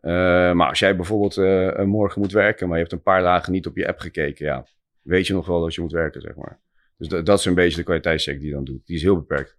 Eh, 0.00 0.12
maar 0.52 0.68
als 0.68 0.78
jij 0.78 0.96
bijvoorbeeld 0.96 1.36
morgen 1.86 2.20
moet 2.20 2.32
werken, 2.32 2.66
maar 2.66 2.76
je 2.76 2.82
hebt 2.82 2.94
een 2.94 3.02
paar 3.02 3.22
dagen 3.22 3.52
niet 3.52 3.66
op 3.66 3.76
je 3.76 3.88
app 3.88 3.98
gekeken, 3.98 4.46
ja, 4.46 4.66
weet 5.02 5.26
je 5.26 5.32
nog 5.32 5.46
wel 5.46 5.60
dat 5.60 5.74
je 5.74 5.80
moet 5.80 5.92
werken, 5.92 6.20
zeg 6.20 6.34
maar. 6.36 6.58
Dus 6.98 7.08
dat 7.08 7.38
is 7.38 7.44
een 7.44 7.54
beetje 7.54 7.76
de 7.76 7.82
kwaliteitscheck 7.82 8.38
die 8.38 8.48
je 8.48 8.54
dan 8.54 8.64
doet. 8.64 8.86
Die 8.86 8.96
is 8.96 9.02
heel 9.02 9.16
beperkt. 9.16 9.56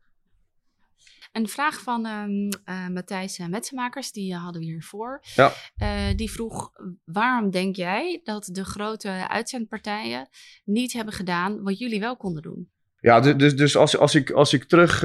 Een 1.32 1.48
vraag 1.48 1.82
van 1.82 2.06
ehm, 2.06 2.50
eh, 2.66 2.88
Matthijs 2.88 3.40
Metsenmakers, 3.50 4.12
die 4.12 4.34
eh, 4.34 4.44
hadden 4.44 4.62
we 4.62 4.68
hiervoor. 4.68 5.24
Ja. 5.36 5.52
Eh, 5.78 6.16
die 6.16 6.32
vroeg, 6.32 6.72
waarom 7.06 7.50
denk 7.50 7.76
jij 7.76 8.22
dat 8.24 8.50
de 8.52 8.66
grote 8.66 9.28
uitzendpartijen 9.30 10.30
niet 10.66 10.94
hebben 10.94 11.14
gedaan 11.14 11.64
wat 11.64 11.78
jullie 11.78 12.00
wel 12.00 12.18
konden 12.18 12.42
doen? 12.42 12.70
Ja, 13.02 13.20
du- 13.20 13.36
dus, 13.36 13.56
dus 13.56 13.78
als, 13.78 13.98
als, 13.98 14.16
ik, 14.16 14.32
als 14.32 14.54
ik 14.54 14.64
terug, 14.64 15.00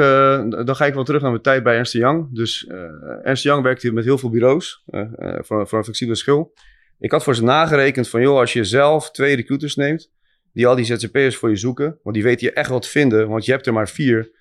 dan 0.65 0.77
ga 0.77 0.87
ik 0.87 0.95
wel 0.95 1.05
terug 1.05 1.21
naar 1.23 1.31
mijn 1.31 1.43
tijd 1.43 1.63
bij 1.63 1.77
Ernst 1.77 1.93
Young. 1.93 2.35
Dus 2.35 2.67
Ernst 3.23 3.43
Young 3.43 3.63
werkte 3.63 3.93
met 3.93 4.05
heel 4.05 4.19
veel 4.19 4.31
bureaus 4.31 4.83
voor, 5.37 5.69
voor 5.69 5.79
een 5.79 5.85
flexibele 5.85 6.17
schil. 6.17 6.53
Ik 6.99 7.11
had 7.11 7.23
voor 7.25 7.35
ze 7.35 7.43
nagerekend 7.43 8.09
van, 8.09 8.21
joh, 8.21 8.39
als 8.39 8.53
je 8.53 8.65
zelf 8.65 9.11
twee 9.11 9.37
recruiters 9.37 9.75
neemt, 9.75 10.11
die 10.53 10.67
al 10.67 10.75
die 10.75 10.85
ZZP'ers 10.85 11.37
voor 11.37 11.51
je 11.51 11.57
zoeken, 11.57 11.99
want 12.03 12.15
die 12.15 12.25
weten 12.25 12.47
je 12.47 12.53
echt 12.53 12.71
wat 12.71 12.89
vinden, 12.89 13.29
want 13.29 13.45
je 13.45 13.53
hebt 13.53 13.67
er 13.67 13.73
maar 13.73 13.89
vier, 13.89 14.34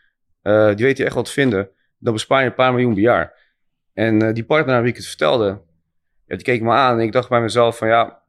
eh, 0.44 0.76
die 0.76 0.86
weten 0.86 0.98
je 0.98 1.06
echt 1.06 1.16
wat 1.16 1.32
vinden, 1.32 1.70
dan 1.98 2.14
bespaar 2.14 2.42
je 2.42 2.48
een 2.48 2.54
paar 2.54 2.74
miljoen 2.74 2.94
per 2.94 3.02
jaar. 3.04 3.34
En 3.94 4.22
eh, 4.22 4.34
die 4.34 4.44
partner 4.44 4.76
aan 4.76 4.82
wie 4.82 4.92
ik 4.92 4.98
het 4.98 5.06
vertelde, 5.06 5.62
die 6.26 6.42
keek 6.42 6.62
me 6.62 6.72
aan 6.72 7.00
en 7.00 7.06
ik 7.06 7.12
dacht 7.12 7.30
bij 7.30 7.42
mezelf 7.42 7.78
van, 7.78 7.88
ja, 7.88 8.22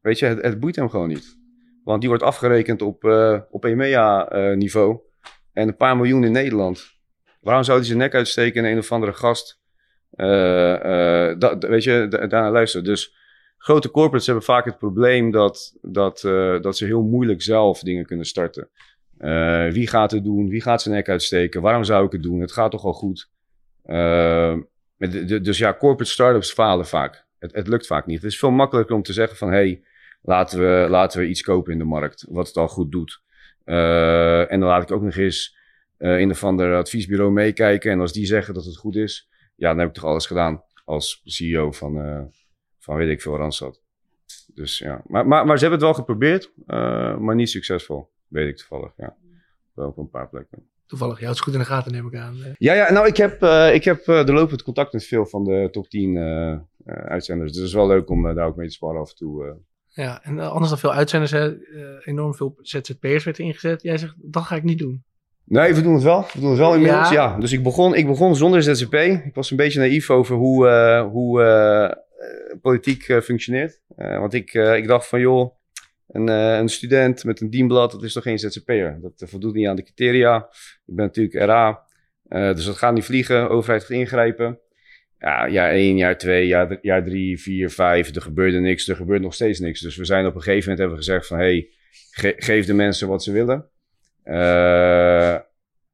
weet 0.00 0.18
je, 0.18 0.26
het, 0.26 0.60
boeit 0.60 0.76
hem 0.76 0.90
gewoon 0.90 1.08
niet. 1.08 1.38
Want 1.84 2.00
die 2.00 2.08
wordt 2.08 2.24
afgerekend 2.24 2.82
op, 2.82 3.04
eh 3.04 3.40
op 3.50 3.64
EMEA-niveau. 3.64 5.00
en 5.52 5.68
een 5.68 5.76
paar 5.76 5.96
miljoen 5.96 6.24
in 6.24 6.32
Nederland. 6.32 7.00
Waarom 7.40 7.64
zou 7.64 7.78
hij 7.78 7.86
zijn 7.86 7.98
nek 7.98 8.14
uitsteken 8.14 8.64
en 8.64 8.70
een 8.70 8.78
of 8.78 8.92
andere 8.92 9.12
gast... 9.12 9.60
weet 11.60 11.84
je, 11.84 12.06
da- 12.08 12.26
daarnaar 12.26 12.52
luisteren. 12.52 12.84
Dus 12.84 13.14
grote 13.58 13.90
corporates 13.90 14.26
hebben 14.26 14.44
vaak 14.44 14.64
het 14.64 14.78
probleem 14.78 15.30
dat, 15.30 15.78
dat, 15.80 16.20
dat 16.62 16.76
ze 16.76 16.84
heel 16.84 17.02
moeilijk 17.02 17.42
zelf 17.42 17.80
dingen 17.80 18.06
kunnen 18.06 18.26
starten. 18.26 18.68
Eh, 19.22 19.68
wie 19.68 19.86
gaat 19.86 20.10
het 20.10 20.24
doen? 20.24 20.48
Wie 20.48 20.60
gaat 20.60 20.82
zijn 20.82 20.94
nek 20.94 21.08
uitsteken? 21.08 21.62
Waarom 21.62 21.84
zou 21.84 22.06
ik 22.06 22.12
het 22.12 22.22
doen? 22.22 22.40
Het 22.40 22.52
gaat 22.52 22.70
toch 22.70 22.84
al 22.84 22.92
goed? 22.92 23.30
Eh, 23.82 24.56
de- 24.96 25.24
de- 25.24 25.40
dus 25.40 25.58
ja, 25.58 25.74
corporate 25.74 26.10
startups 26.12 26.52
falen 26.52 26.86
vaak. 26.86 27.26
Het, 27.38 27.52
het 27.54 27.68
lukt 27.68 27.86
vaak 27.86 28.06
niet. 28.06 28.22
Het 28.22 28.32
is 28.32 28.38
veel 28.38 28.50
makkelijker 28.50 28.94
om 28.94 29.02
te 29.02 29.12
zeggen 29.12 29.36
van... 29.36 29.50
Hey, 29.50 29.84
laten 30.22 30.58
we, 30.58 30.86
laten 30.88 31.20
we 31.20 31.26
iets 31.28 31.42
kopen 31.42 31.72
in 31.72 31.78
de 31.78 31.84
markt, 31.84 32.26
wat 32.28 32.46
het 32.46 32.56
al 32.56 32.68
goed 32.68 32.92
doet. 32.92 33.22
Eh, 33.64 34.52
en 34.52 34.60
dan 34.60 34.68
laat 34.68 34.82
ik 34.82 34.90
ook 34.90 35.02
nog 35.02 35.16
eens 35.16 35.56
eh 35.98 36.18
een 36.20 36.30
of 36.30 36.44
ander 36.44 36.76
adviesbureau 36.76 37.32
meekijken. 37.32 37.90
En 37.90 38.00
als 38.00 38.12
die 38.12 38.26
zeggen 38.26 38.54
dat 38.54 38.64
het 38.64 38.76
goed 38.76 38.96
is, 38.96 39.28
ja, 39.56 39.68
dan 39.68 39.78
heb 39.78 39.88
ik 39.88 39.94
toch 39.94 40.04
alles 40.04 40.26
gedaan 40.26 40.62
als 40.84 41.20
CEO 41.24 41.72
van, 41.72 42.30
van 42.78 42.96
weet 42.96 43.10
ik 43.10 43.22
veel, 43.22 43.36
Randstad. 43.36 43.80
Dus 44.54 44.78
ja, 44.78 45.02
maar, 45.06 45.26
maar, 45.26 45.46
maar 45.46 45.58
ze 45.58 45.62
hebben 45.66 45.86
het 45.86 45.88
wel 45.96 46.04
geprobeerd, 46.04 46.52
maar 47.20 47.34
niet 47.34 47.50
succesvol, 47.50 48.10
weet 48.32 48.48
ik 48.48 48.56
toevallig. 48.56 48.92
Ja, 48.96 49.16
wel 49.74 49.88
op 49.88 49.98
een 49.98 50.10
paar 50.10 50.28
plekken. 50.28 50.66
Toevallig, 50.86 51.18
houdt 51.20 51.34
het 51.34 51.44
goed 51.44 51.52
in 51.52 51.58
de 51.58 51.64
gaten, 51.64 51.92
neem 51.92 52.06
ik 52.06 52.14
aan. 52.16 52.36
Ja, 52.58 52.74
ja 52.74 52.92
nou, 52.92 53.06
ik 53.06 53.16
heb, 53.16 53.42
eh, 53.42 53.74
ik 53.74 53.84
heb 53.84 54.08
eh, 54.08 54.24
de 54.24 54.32
lopend 54.32 54.62
contact 54.62 54.92
met 54.92 55.04
veel 55.04 55.26
van 55.26 55.44
de 55.44 55.68
top 55.70 55.88
10 55.88 56.16
eh, 56.16 56.52
eh, 56.52 56.60
uitzenders. 56.84 57.50
Dus 57.50 57.58
het 57.60 57.68
is 57.68 57.74
wel 57.74 57.86
leuk 57.86 58.10
om 58.10 58.34
daar 58.34 58.46
ook 58.46 58.56
mee 58.56 58.66
te 58.66 58.72
sparren 58.72 59.00
af 59.00 59.10
en 59.10 59.16
toe. 59.16 59.44
eh. 59.46 59.52
Ja, 59.94 60.22
en 60.24 60.38
anders 60.38 60.68
dan 60.70 60.78
veel 60.78 60.92
uitzenders, 60.92 61.30
hè, 61.30 61.48
eh, 61.48 61.84
enorm 62.04 62.34
veel 62.34 62.54
ZZP'ers 62.60 63.24
werd 63.24 63.38
ingezet. 63.38 63.82
Jij 63.82 63.98
zegt, 63.98 64.14
dat 64.18 64.42
ga 64.42 64.56
ik 64.56 64.62
niet 64.62 64.78
doen. 64.78 65.04
Nee, 65.44 65.74
we 65.74 65.82
doen 65.82 65.94
het 65.94 66.02
wel. 66.02 66.20
We 66.32 66.40
doen 66.40 66.48
het 66.50 66.58
wel 66.58 66.74
inmiddels, 66.74 67.10
Ja. 67.10 67.14
ja. 67.32 67.38
Dus 67.38 67.52
ik 67.52 67.62
begon, 67.62 67.94
ik 67.94 68.06
begon 68.06 68.36
zonder 68.36 68.62
ZZP. 68.62 68.94
Ik 68.94 69.34
was 69.34 69.50
een 69.50 69.56
beetje 69.56 69.78
naïef 69.80 70.10
over 70.10 70.36
hoe, 70.36 70.68
eh, 70.68 71.06
hoe 71.10 71.40
politiek 72.62 73.08
eh, 73.08 73.20
functioneert. 73.20 73.80
Eh, 73.96 74.18
want 74.18 74.34
ik, 74.34 74.54
eh, 74.54 74.76
ik 74.76 74.86
dacht 74.86 75.06
van, 75.08 75.20
joh, 75.20 75.54
een, 76.12 76.28
eh, 76.28 76.56
een 76.56 76.68
student 76.68 77.24
met 77.24 77.40
een 77.40 77.50
dienblad, 77.50 77.90
dat 77.90 78.02
is 78.02 78.12
toch 78.12 78.22
geen 78.22 78.38
ZZP'er? 78.38 78.98
Dat 79.00 79.20
eh, 79.20 79.28
voldoet 79.28 79.54
niet 79.54 79.66
aan 79.66 79.76
de 79.76 79.82
criteria. 79.82 80.36
Ik 80.86 80.94
ben 80.94 81.04
natuurlijk 81.06 81.44
RA, 81.44 81.86
eh, 82.28 82.54
dus 82.54 82.64
dat 82.64 82.76
gaat 82.76 82.94
niet 82.94 83.04
vliegen. 83.04 83.48
Overheid 83.48 83.82
gaat 83.82 83.96
ingrijpen. 83.96 84.58
Ja, 85.18 85.48
jaar 85.48 85.72
1, 85.72 85.96
jaar 85.96 86.18
2, 86.18 86.46
jaar, 86.46 86.78
jaar 86.82 87.04
3, 87.04 87.40
4, 87.40 87.70
5. 87.70 88.14
Er 88.14 88.22
gebeurde 88.22 88.58
niks, 88.58 88.88
er 88.88 88.96
gebeurt 88.96 89.22
nog 89.22 89.34
steeds 89.34 89.58
niks. 89.58 89.80
Dus 89.80 89.96
we 89.96 90.04
zijn 90.04 90.26
op 90.26 90.34
een 90.34 90.42
gegeven 90.42 90.60
moment 90.60 90.78
hebben 90.78 90.96
gezegd 90.96 91.26
van... 91.26 91.38
hey, 91.38 91.68
ge- 92.10 92.34
geef 92.36 92.66
de 92.66 92.74
mensen 92.74 93.08
wat 93.08 93.22
ze 93.22 93.32
willen. 93.32 93.70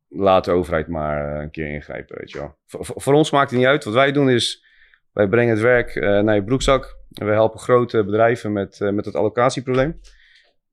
Laat 0.09 0.45
de 0.45 0.51
overheid 0.51 0.89
maar 0.89 1.43
een 1.43 1.51
keer 1.51 1.67
ingrijpen, 1.67 2.19
weet 2.19 2.31
je 2.31 2.39
wel. 2.39 2.59
Voor 2.81 3.15
ons 3.15 3.31
maakt 3.31 3.51
het 3.51 3.59
niet 3.59 3.69
uit. 3.69 3.85
Wat 3.85 3.95
wij 3.95 4.13
doen 4.13 4.31
is, 4.31 4.65
wij 5.19 5.29
brengen 5.29 5.55
het 5.55 5.63
werk 5.63 5.95
eh, 5.95 6.21
naar 6.21 6.35
je 6.35 6.45
broekzak. 6.45 6.97
En 7.13 7.27
we 7.27 7.33
helpen 7.33 7.61
grote 7.61 8.05
bedrijven 8.05 8.53
met, 8.53 8.81
eh, 8.81 8.91
met 8.91 9.05
het 9.05 9.15
allocatieprobleem. 9.15 10.01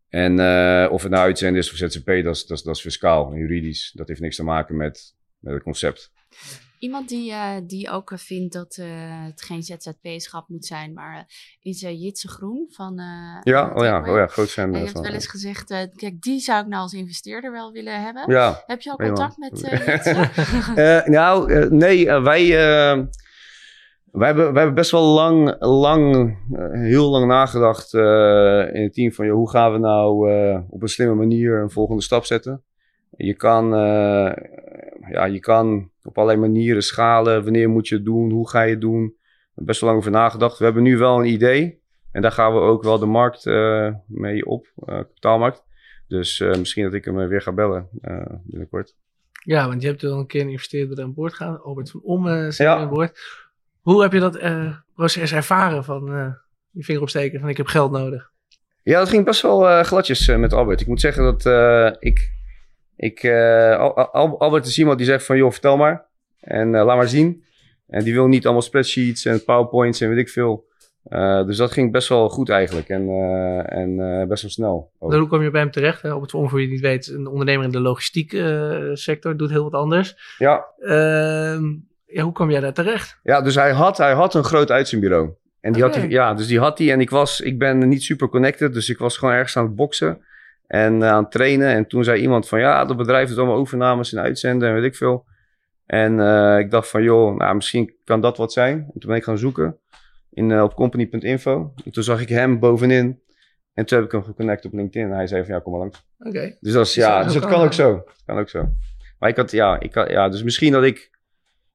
En 0.09 0.39
eh, 0.39 0.91
of 0.91 1.01
het 1.01 1.11
nou 1.11 1.23
uitzenden 1.23 1.61
is 1.61 1.71
of 1.71 1.77
ZZP, 1.77 2.05
dat 2.05 2.35
is, 2.35 2.45
dat, 2.45 2.57
is, 2.57 2.63
dat 2.63 2.75
is 2.75 2.81
fiscaal 2.81 3.31
en 3.31 3.37
juridisch. 3.37 3.91
Dat 3.95 4.07
heeft 4.07 4.19
niks 4.19 4.35
te 4.35 4.43
maken 4.43 4.75
met, 4.75 5.15
met 5.39 5.53
het 5.53 5.63
concept. 5.63 6.11
Iemand 6.79 7.09
die, 7.09 7.33
die 7.65 7.89
ook 7.89 8.11
vindt 8.15 8.53
dat 8.53 8.75
het 9.25 9.41
geen 9.41 9.63
ZZP-schap 9.63 10.49
moet 10.49 10.65
zijn, 10.65 10.93
maar 10.93 11.25
is 11.61 11.79
Jitse 11.79 12.27
Groen 12.27 12.67
van... 12.71 12.95
Ja, 13.43 13.71
oh 13.75 13.83
ja, 13.83 13.99
oh 13.99 14.17
ja 14.17 14.27
groot 14.27 14.51
fan 14.51 14.71
je 14.71 14.77
hebt 14.77 14.91
wel 14.91 15.05
eens 15.05 15.27
gezegd, 15.27 15.67
kijk, 15.95 16.21
die 16.21 16.39
zou 16.39 16.61
ik 16.61 16.67
nou 16.67 16.81
als 16.81 16.93
investeerder 16.93 17.51
wel 17.51 17.71
willen 17.71 18.01
hebben. 18.03 18.31
Ja, 18.31 18.63
Heb 18.65 18.81
je 18.81 18.89
al 18.91 18.97
contact 18.97 19.37
met 19.37 19.59
Jitse? 19.59 21.03
Nou, 21.11 21.69
nee, 21.69 22.11
wij, 22.11 22.47
wij, 24.15 24.27
hebben, 24.27 24.45
wij 24.45 24.61
hebben 24.61 24.75
best 24.75 24.91
wel 24.91 25.13
lang, 25.13 25.55
lang 25.59 26.37
eh, 26.53 26.71
heel 26.71 27.09
lang 27.09 27.27
nagedacht 27.27 27.93
eh, 27.93 28.73
in 28.73 28.83
het 28.83 28.93
team 28.93 29.11
van 29.11 29.25
joh, 29.25 29.35
hoe 29.35 29.49
gaan 29.49 29.71
we 29.71 29.77
nou 29.77 30.31
eh, 30.31 30.59
op 30.69 30.81
een 30.81 30.87
slimme 30.87 31.15
manier 31.15 31.61
een 31.61 31.69
volgende 31.69 32.01
stap 32.01 32.25
zetten. 32.25 32.63
Je 33.17 33.33
kan, 33.33 33.69
ja, 35.11 35.25
je 35.25 35.39
kan 35.39 35.89
op 36.03 36.17
allerlei 36.17 36.39
manieren 36.39 36.81
schalen. 36.81 37.43
Wanneer 37.43 37.69
moet 37.69 37.87
je 37.87 37.95
het 37.95 38.05
doen? 38.05 38.31
Hoe 38.31 38.49
ga 38.49 38.61
je 38.61 38.71
het 38.71 38.81
doen? 38.81 39.03
We 39.03 39.45
hebben 39.45 39.65
best 39.65 39.79
wel 39.79 39.89
lang 39.89 40.01
over 40.01 40.11
nagedacht. 40.11 40.57
We 40.57 40.65
hebben 40.65 40.83
nu 40.83 40.97
wel 40.97 41.19
een 41.19 41.25
idee. 41.25 41.81
En 42.11 42.21
daar 42.21 42.31
gaan 42.31 42.53
we 42.53 42.59
ook 42.59 42.83
wel 42.83 42.99
de 42.99 43.05
markt 43.05 43.45
mee 44.07 44.45
op, 44.45 44.67
kapitaalmarkt. 44.85 45.63
Dus 46.07 46.39
misschien 46.39 46.83
dat 46.83 46.93
ik 46.93 47.05
hem 47.05 47.27
weer 47.27 47.41
ga 47.41 47.51
bellen 47.51 47.89
binnenkort. 48.43 48.95
Ja, 49.43 49.67
want 49.67 49.81
je 49.81 49.87
hebt 49.87 50.01
wel 50.01 50.19
een 50.19 50.27
keer 50.27 50.41
een 50.41 50.49
investeerder 50.49 51.03
aan 51.03 51.13
boord 51.13 51.33
gegaan. 51.33 51.61
Albert 51.61 51.91
van 51.91 52.01
Om 52.03 52.27
Ja. 52.49 52.75
aan 52.75 52.89
boord. 52.89 53.44
Hoe 53.85 54.01
heb 54.01 54.13
je 54.13 54.19
dat 54.19 54.35
eh, 54.35 54.75
proces 54.95 55.33
ervaren 55.33 55.83
van 55.83 56.13
eh, 56.13 56.27
je 56.71 56.83
vinger 56.83 57.01
opsteken 57.01 57.39
van 57.39 57.49
ik 57.49 57.57
heb 57.57 57.67
geld 57.67 57.91
nodig? 57.91 58.31
Ja, 58.83 58.99
dat 58.99 59.09
ging 59.09 59.25
best 59.25 59.41
wel 59.41 59.69
eh, 59.69 59.83
gladjes 59.83 60.27
met 60.27 60.53
Albert. 60.53 60.81
Ik 60.81 60.87
moet 60.87 60.99
zeggen 61.01 61.23
dat 61.23 61.45
ik... 61.99 62.31
ik 62.95 63.25
Al- 63.79 63.95
Al- 63.97 64.39
Albert 64.39 64.65
is 64.65 64.77
iemand 64.79 64.97
die 64.97 65.07
zegt 65.07 65.25
van, 65.25 65.37
joh, 65.37 65.51
vertel 65.51 65.77
maar. 65.77 66.05
En 66.39 66.69
laat 66.71 66.95
maar 66.97 67.07
zien. 67.07 67.43
En 67.87 68.03
die 68.03 68.13
wil 68.13 68.27
niet 68.27 68.43
allemaal 68.43 68.61
spreadsheets 68.61 69.25
en 69.25 69.43
powerpoints 69.43 70.01
en 70.01 70.09
weet 70.09 70.17
ik 70.17 70.29
veel. 70.29 70.65
Dus 71.45 71.57
dat 71.57 71.71
ging 71.71 71.91
best 71.91 72.09
wel 72.09 72.29
goed 72.29 72.49
eigenlijk. 72.49 72.89
En, 72.89 73.09
en 73.65 73.97
best 74.27 74.41
wel 74.41 74.51
snel. 74.51 74.91
ook. 74.99 75.13
Hoe 75.13 75.27
kom 75.27 75.41
je 75.43 75.51
bij 75.51 75.61
hem 75.61 75.71
terecht? 75.71 76.01
Hè? 76.01 76.09
Van 76.09 76.31
Om, 76.33 76.49
voor 76.49 76.59
je 76.59 76.65
het 76.65 76.73
niet 76.73 76.83
weet, 76.83 77.07
een 77.07 77.27
ondernemer 77.27 77.65
in 77.65 77.71
de 77.71 77.79
logistiek 77.79 78.31
sector, 78.93 79.37
doet 79.37 79.49
heel 79.49 79.63
wat 79.63 79.73
anders. 79.81 80.35
Ja, 80.37 80.65
Ehm, 80.79 81.63
ja, 82.05 82.23
hoe 82.23 82.33
kwam 82.33 82.51
jij 82.51 82.59
daar 82.59 82.73
terecht? 82.73 83.19
ja, 83.23 83.41
dus 83.41 83.55
hij 83.55 83.71
had, 83.71 83.97
hij 83.97 84.13
had 84.13 84.33
een 84.33 84.43
groot 84.43 84.71
uitzendbureau. 84.71 85.33
En 85.59 85.73
die 85.73 85.81
had 85.81 85.95
hij, 85.95 86.09
ja, 86.09 86.33
dus 86.33 86.47
die 86.47 86.59
had 86.59 86.77
hij. 86.77 86.91
En 86.91 87.01
ik 87.01 87.09
was, 87.09 87.41
ik 87.41 87.59
ben 87.59 87.87
niet 87.87 88.03
super 88.03 88.29
connected, 88.29 88.73
dus 88.73 88.89
ik 88.89 88.97
was 88.97 89.17
gewoon 89.17 89.33
ergens 89.33 89.57
aan 89.57 89.65
het 89.65 89.75
boksen. 89.75 90.25
En 90.67 91.03
eh, 91.03 91.09
aan 91.09 91.23
het 91.23 91.31
trainen. 91.31 91.67
En 91.67 91.87
toen 91.87 92.03
zei 92.03 92.21
iemand 92.21 92.47
van, 92.47 92.59
ja, 92.59 92.85
dat 92.85 92.97
bedrijf 92.97 93.29
doet 93.29 93.37
allemaal 93.37 93.55
overnames 93.55 94.13
en 94.13 94.21
uitzenden 94.21 94.67
en 94.67 94.75
weet 94.75 94.83
ik 94.83 94.95
veel. 94.95 95.25
En 95.85 96.19
eh, 96.19 96.59
ik 96.59 96.71
dacht 96.71 96.89
van, 96.89 97.03
joh, 97.03 97.37
nou, 97.37 97.55
misschien 97.55 97.95
kan 98.03 98.21
dat 98.21 98.37
wat 98.37 98.53
zijn. 98.53 98.77
En 98.77 98.99
toen 98.99 99.09
ben 99.09 99.15
ik 99.15 99.23
gaan 99.23 99.37
zoeken 99.37 99.77
in, 100.31 100.51
eh, 100.51 100.63
op 100.63 100.73
company.info. 100.73 101.73
En 101.85 101.91
toen 101.91 102.03
zag 102.03 102.21
ik 102.21 102.29
hem 102.29 102.59
bovenin. 102.59 103.23
En 103.73 103.85
toen 103.85 103.97
heb 103.97 104.07
ik 104.07 104.13
hem 104.13 104.23
geconnect 104.23 104.65
op 104.65 104.73
LinkedIn. 104.73 105.09
En 105.09 105.15
hij 105.15 105.27
zei 105.27 105.45
van, 105.45 105.53
ja, 105.53 105.59
kom 105.59 105.71
maar 105.71 105.81
langs. 105.81 106.05
Oké. 106.19 106.57
Dus 106.59 106.73
dat 106.73 106.85
is, 106.85 106.95
ja, 106.95 107.23
dus 107.23 107.33
dat 107.33 107.45
kan 107.45 107.61
ook 107.61 107.73
zo. 107.73 107.93
Dat 107.95 108.23
kan 108.25 108.37
ook 108.37 108.49
zo. 108.49 108.69
Maar 109.19 109.29
ik 109.29 109.35
had, 109.35 109.51
ja, 109.51 109.79
ik 109.79 109.93
had, 109.93 110.09
ja, 110.09 110.29
dus 110.29 110.43
misschien 110.43 110.71
dat 110.71 110.83
ik, 110.83 111.14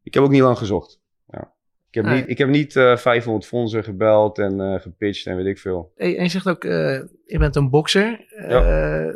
ik 0.02 0.14
heb 0.14 0.22
ook 0.22 0.30
niet 0.30 0.40
lang 0.40 0.58
gezocht. 0.58 1.00
Ja. 1.30 1.52
Ik 1.90 2.02
heb 2.02 2.14
niet, 2.14 2.28
ik 2.28 2.38
heb 2.38 2.48
niet 2.48 2.76
eh 2.76 2.96
500 2.96 3.46
fondsen 3.46 3.84
gebeld 3.84 4.38
en 4.38 4.60
eh 4.60 4.80
gepitcht 4.80 5.26
en 5.26 5.36
weet 5.36 5.46
ik 5.46 5.58
veel. 5.58 5.92
En 5.96 6.22
je 6.22 6.28
zegt 6.28 6.48
ook, 6.48 6.64
eh, 6.64 7.00
je 7.26 7.38
bent 7.38 7.56
een 7.56 7.70
bokser. 7.70 8.24
Eh, 8.36 9.08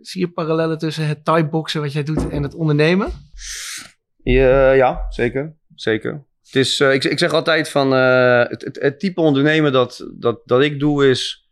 zie 0.00 0.20
je 0.20 0.28
parallellen 0.28 0.78
tussen 0.78 1.06
het 1.06 1.24
thai-boksen 1.24 1.80
wat 1.80 1.92
jij 1.92 2.02
doet 2.02 2.28
en 2.28 2.42
het 2.42 2.54
ondernemen? 2.54 3.08
Ja, 4.22 4.72
ja 4.72 5.06
zeker. 5.08 5.56
Zeker. 5.74 6.24
Het 6.44 6.56
is, 6.56 6.80
uh, 6.80 6.92
ik, 6.92 7.04
ik 7.04 7.18
zeg 7.18 7.32
altijd 7.32 7.70
van 7.70 7.92
uh, 7.92 8.48
het, 8.48 8.64
het, 8.64 8.80
het, 8.80 8.98
type 8.98 9.20
ondernemen 9.20 9.72
dat, 9.72 10.10
dat, 10.14 10.40
dat 10.44 10.62
ik 10.62 10.80
doe 10.80 11.08
is, 11.08 11.50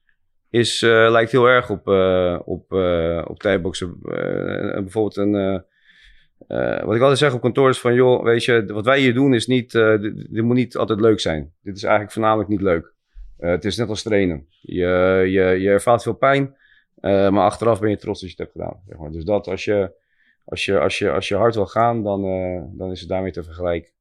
is, 0.50 0.82
uh, 0.82 1.10
lijkt 1.10 1.32
heel 1.32 1.46
erg 1.46 1.70
op, 1.70 1.86
op, 2.44 2.72
op 3.28 3.38
thai-boksen. 3.38 3.98
bijvoorbeeld 4.00 5.16
een 5.16 5.64
uh, 6.48 6.84
wat 6.84 6.94
ik 6.94 7.00
altijd 7.00 7.18
zeg 7.18 7.34
op 7.34 7.40
kantoor 7.40 7.68
is 7.68 7.80
van, 7.80 7.94
joh, 7.94 8.22
weet 8.24 8.44
je, 8.44 8.64
wat 8.66 8.84
wij 8.84 9.00
hier 9.00 9.14
doen 9.14 9.34
is 9.34 9.46
niet, 9.46 9.74
uh, 9.74 10.00
dit, 10.00 10.42
moet 10.42 10.56
niet 10.56 10.76
altijd 10.76 11.00
leuk 11.00 11.20
zijn. 11.20 11.52
Dit 11.62 11.76
is 11.76 11.82
eigenlijk 11.82 12.12
voornamelijk 12.12 12.48
niet 12.48 12.60
leuk. 12.60 12.94
Uh, 13.38 13.50
het 13.50 13.64
is 13.64 13.76
net 13.76 13.88
als 13.88 14.02
trainen. 14.02 14.46
Je, 14.60 14.86
je, 15.26 15.60
je 15.60 15.68
ervaart 15.68 16.02
veel 16.02 16.14
pijn, 16.14 16.56
maar 17.00 17.44
achteraf 17.44 17.80
ben 17.80 17.90
je 17.90 17.96
trots 17.96 18.20
dat 18.20 18.30
je 18.30 18.36
het 18.36 18.52
hebt 18.54 18.66
gedaan. 18.66 19.00
Maar. 19.00 19.10
Dus 19.10 19.24
dat 19.24 19.48
als 19.48 19.64
je, 19.64 19.92
als, 20.44 20.64
je, 20.64 20.78
als, 20.78 20.98
je, 20.98 21.10
als 21.10 21.28
je 21.28 21.36
hard 21.36 21.54
wil 21.54 21.66
gaan, 21.66 22.02
dan, 22.02 22.22
dan 22.76 22.90
is 22.90 23.00
het 23.00 23.08
daarmee 23.08 23.32
te 23.32 23.42
vergelijken. 23.42 23.92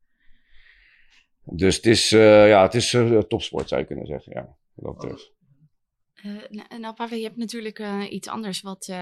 Dus 1.44 1.76
het 1.76 1.86
is, 1.86 2.10
ja, 2.10 2.62
het 2.62 2.74
is 2.74 2.98
topsport 3.28 3.68
zou 3.68 3.82
je 3.82 3.88
kunnen 3.88 4.06
zeggen, 4.06 4.34
ja. 4.36 4.56
Dat 4.76 4.98
betreft. 4.98 5.32
Uh, 6.26 6.80
nou, 6.80 6.94
Pavel, 6.94 7.18
je 7.18 7.24
hebt 7.24 7.38
natuurlijk 7.38 7.82
iets 8.10 8.28
anders 8.28 8.62
wat 8.62 8.94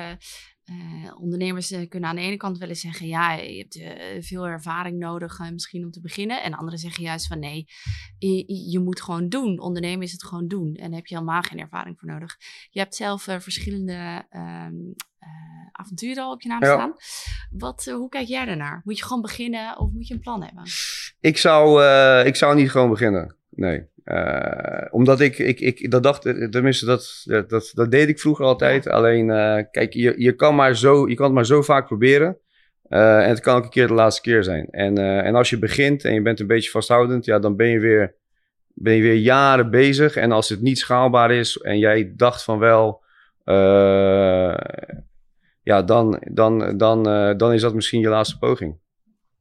ondernemers 1.20 1.74
kunnen 1.90 2.10
aan 2.10 2.16
de 2.16 2.22
ene 2.22 2.38
kant 2.38 2.58
willen 2.58 2.76
zeggen: 2.76 3.08
ja, 3.08 3.34
je 3.34 3.58
hebt 3.58 4.26
veel 4.26 4.48
ervaring 4.48 4.98
nodig 5.00 5.40
misschien 5.52 5.84
om 5.84 5.92
te 5.92 6.02
beginnen. 6.02 6.44
En 6.44 6.54
anderen 6.54 6.80
zeggen 6.80 7.04
juist 7.04 7.28
van 7.28 7.40
nee, 7.40 7.68
je, 8.18 8.70
je, 8.70 8.80
moet 8.80 9.02
gewoon 9.02 9.30
doen. 9.30 9.60
Ondernemen 9.60 10.06
is 10.06 10.12
het 10.12 10.24
gewoon 10.24 10.48
doen. 10.48 10.76
En 10.76 10.86
daar 10.86 11.00
heb 11.00 11.08
je 11.08 11.16
helemaal 11.16 11.42
geen 11.42 11.60
ervaring 11.60 12.00
voor 12.00 12.10
nodig. 12.10 12.38
Je 12.70 12.80
hebt 12.80 12.96
zelf 12.96 13.24
verschillende 13.24 14.26
ehm, 14.30 14.76
avonturen 15.72 16.24
al 16.24 16.32
op 16.32 16.42
je 16.42 16.50
naam 16.50 16.64
ja. 16.64 16.74
staan. 16.74 16.94
Wat, 17.52 17.86
hoe 17.86 18.10
kijk 18.10 18.28
jij 18.28 18.46
daarnaar? 18.46 18.82
Moet 18.84 18.98
je 18.98 19.04
gewoon 19.04 19.22
beginnen 19.22 19.80
of 19.80 19.92
moet 19.92 20.08
je 20.08 20.14
een 20.14 20.20
plan 20.20 20.44
hebben? 20.44 20.64
Ik 21.20 21.38
zou, 21.38 21.84
ik 22.26 22.36
zou 22.36 22.56
niet 22.56 22.72
gewoon 22.72 22.90
beginnen. 22.90 23.36
Nee. 23.50 23.88
Uh, 24.12 24.82
omdat 24.90 25.20
ik, 25.20 25.38
ik, 25.38 25.60
ik 25.60 25.92
dat 25.92 26.04
dacht, 26.04 26.22
tenminste, 26.52 26.86
dat, 26.86 27.26
dat, 27.48 27.72
dat 27.74 27.92
deed 27.92 28.10
ik 28.10 28.20
vroeger 28.20 28.46
altijd. 28.46 28.88
Alleen, 28.88 29.28
uh, 29.28 29.58
kijk, 29.72 29.94
je, 29.94 30.14
je, 30.18 30.32
kan 30.36 30.56
maar 30.56 30.76
zo, 30.76 31.08
je 31.08 31.16
kan 31.16 31.26
het 31.26 31.34
maar 31.36 31.46
zo 31.46 31.62
vaak 31.62 31.86
proberen. 31.86 32.38
Uh, 32.90 33.24
en 33.24 33.30
het 33.30 33.40
kan 33.40 33.56
ook 33.56 33.64
een 33.64 33.70
keer 33.70 33.88
de 33.88 33.94
laatste 33.94 34.22
keer 34.22 34.44
zijn. 34.44 34.68
En, 34.70 34.98
en 34.98 35.36
als 35.36 35.50
je 35.50 35.60
begint 35.60 36.04
en 36.06 36.14
je 36.14 36.22
bent 36.22 36.40
een 36.40 36.48
beetje 36.48 36.70
vasthoudend, 36.70 37.26
ja, 37.26 37.40
dan 37.40 37.56
ben 37.56 37.68
je 37.68 37.80
weer, 37.80 38.16
ben 38.74 38.94
je 38.94 39.02
weer 39.02 39.16
jaren 39.16 39.70
bezig. 39.70 40.16
En 40.16 40.32
als 40.32 40.50
het 40.50 40.62
niet 40.62 40.80
schaalbaar 40.80 41.32
is 41.32 41.58
en 41.58 41.78
jij 41.78 42.14
dacht 42.16 42.44
van 42.44 42.60
wel, 42.60 43.04
ja, 45.64 45.82
dan, 45.86 46.22
dan, 46.32 46.78
dan, 46.78 47.04
dan 47.38 47.54
is 47.54 47.62
dat 47.62 47.74
misschien 47.74 48.00
je 48.00 48.10
laatste 48.10 48.38
poging. 48.38 48.78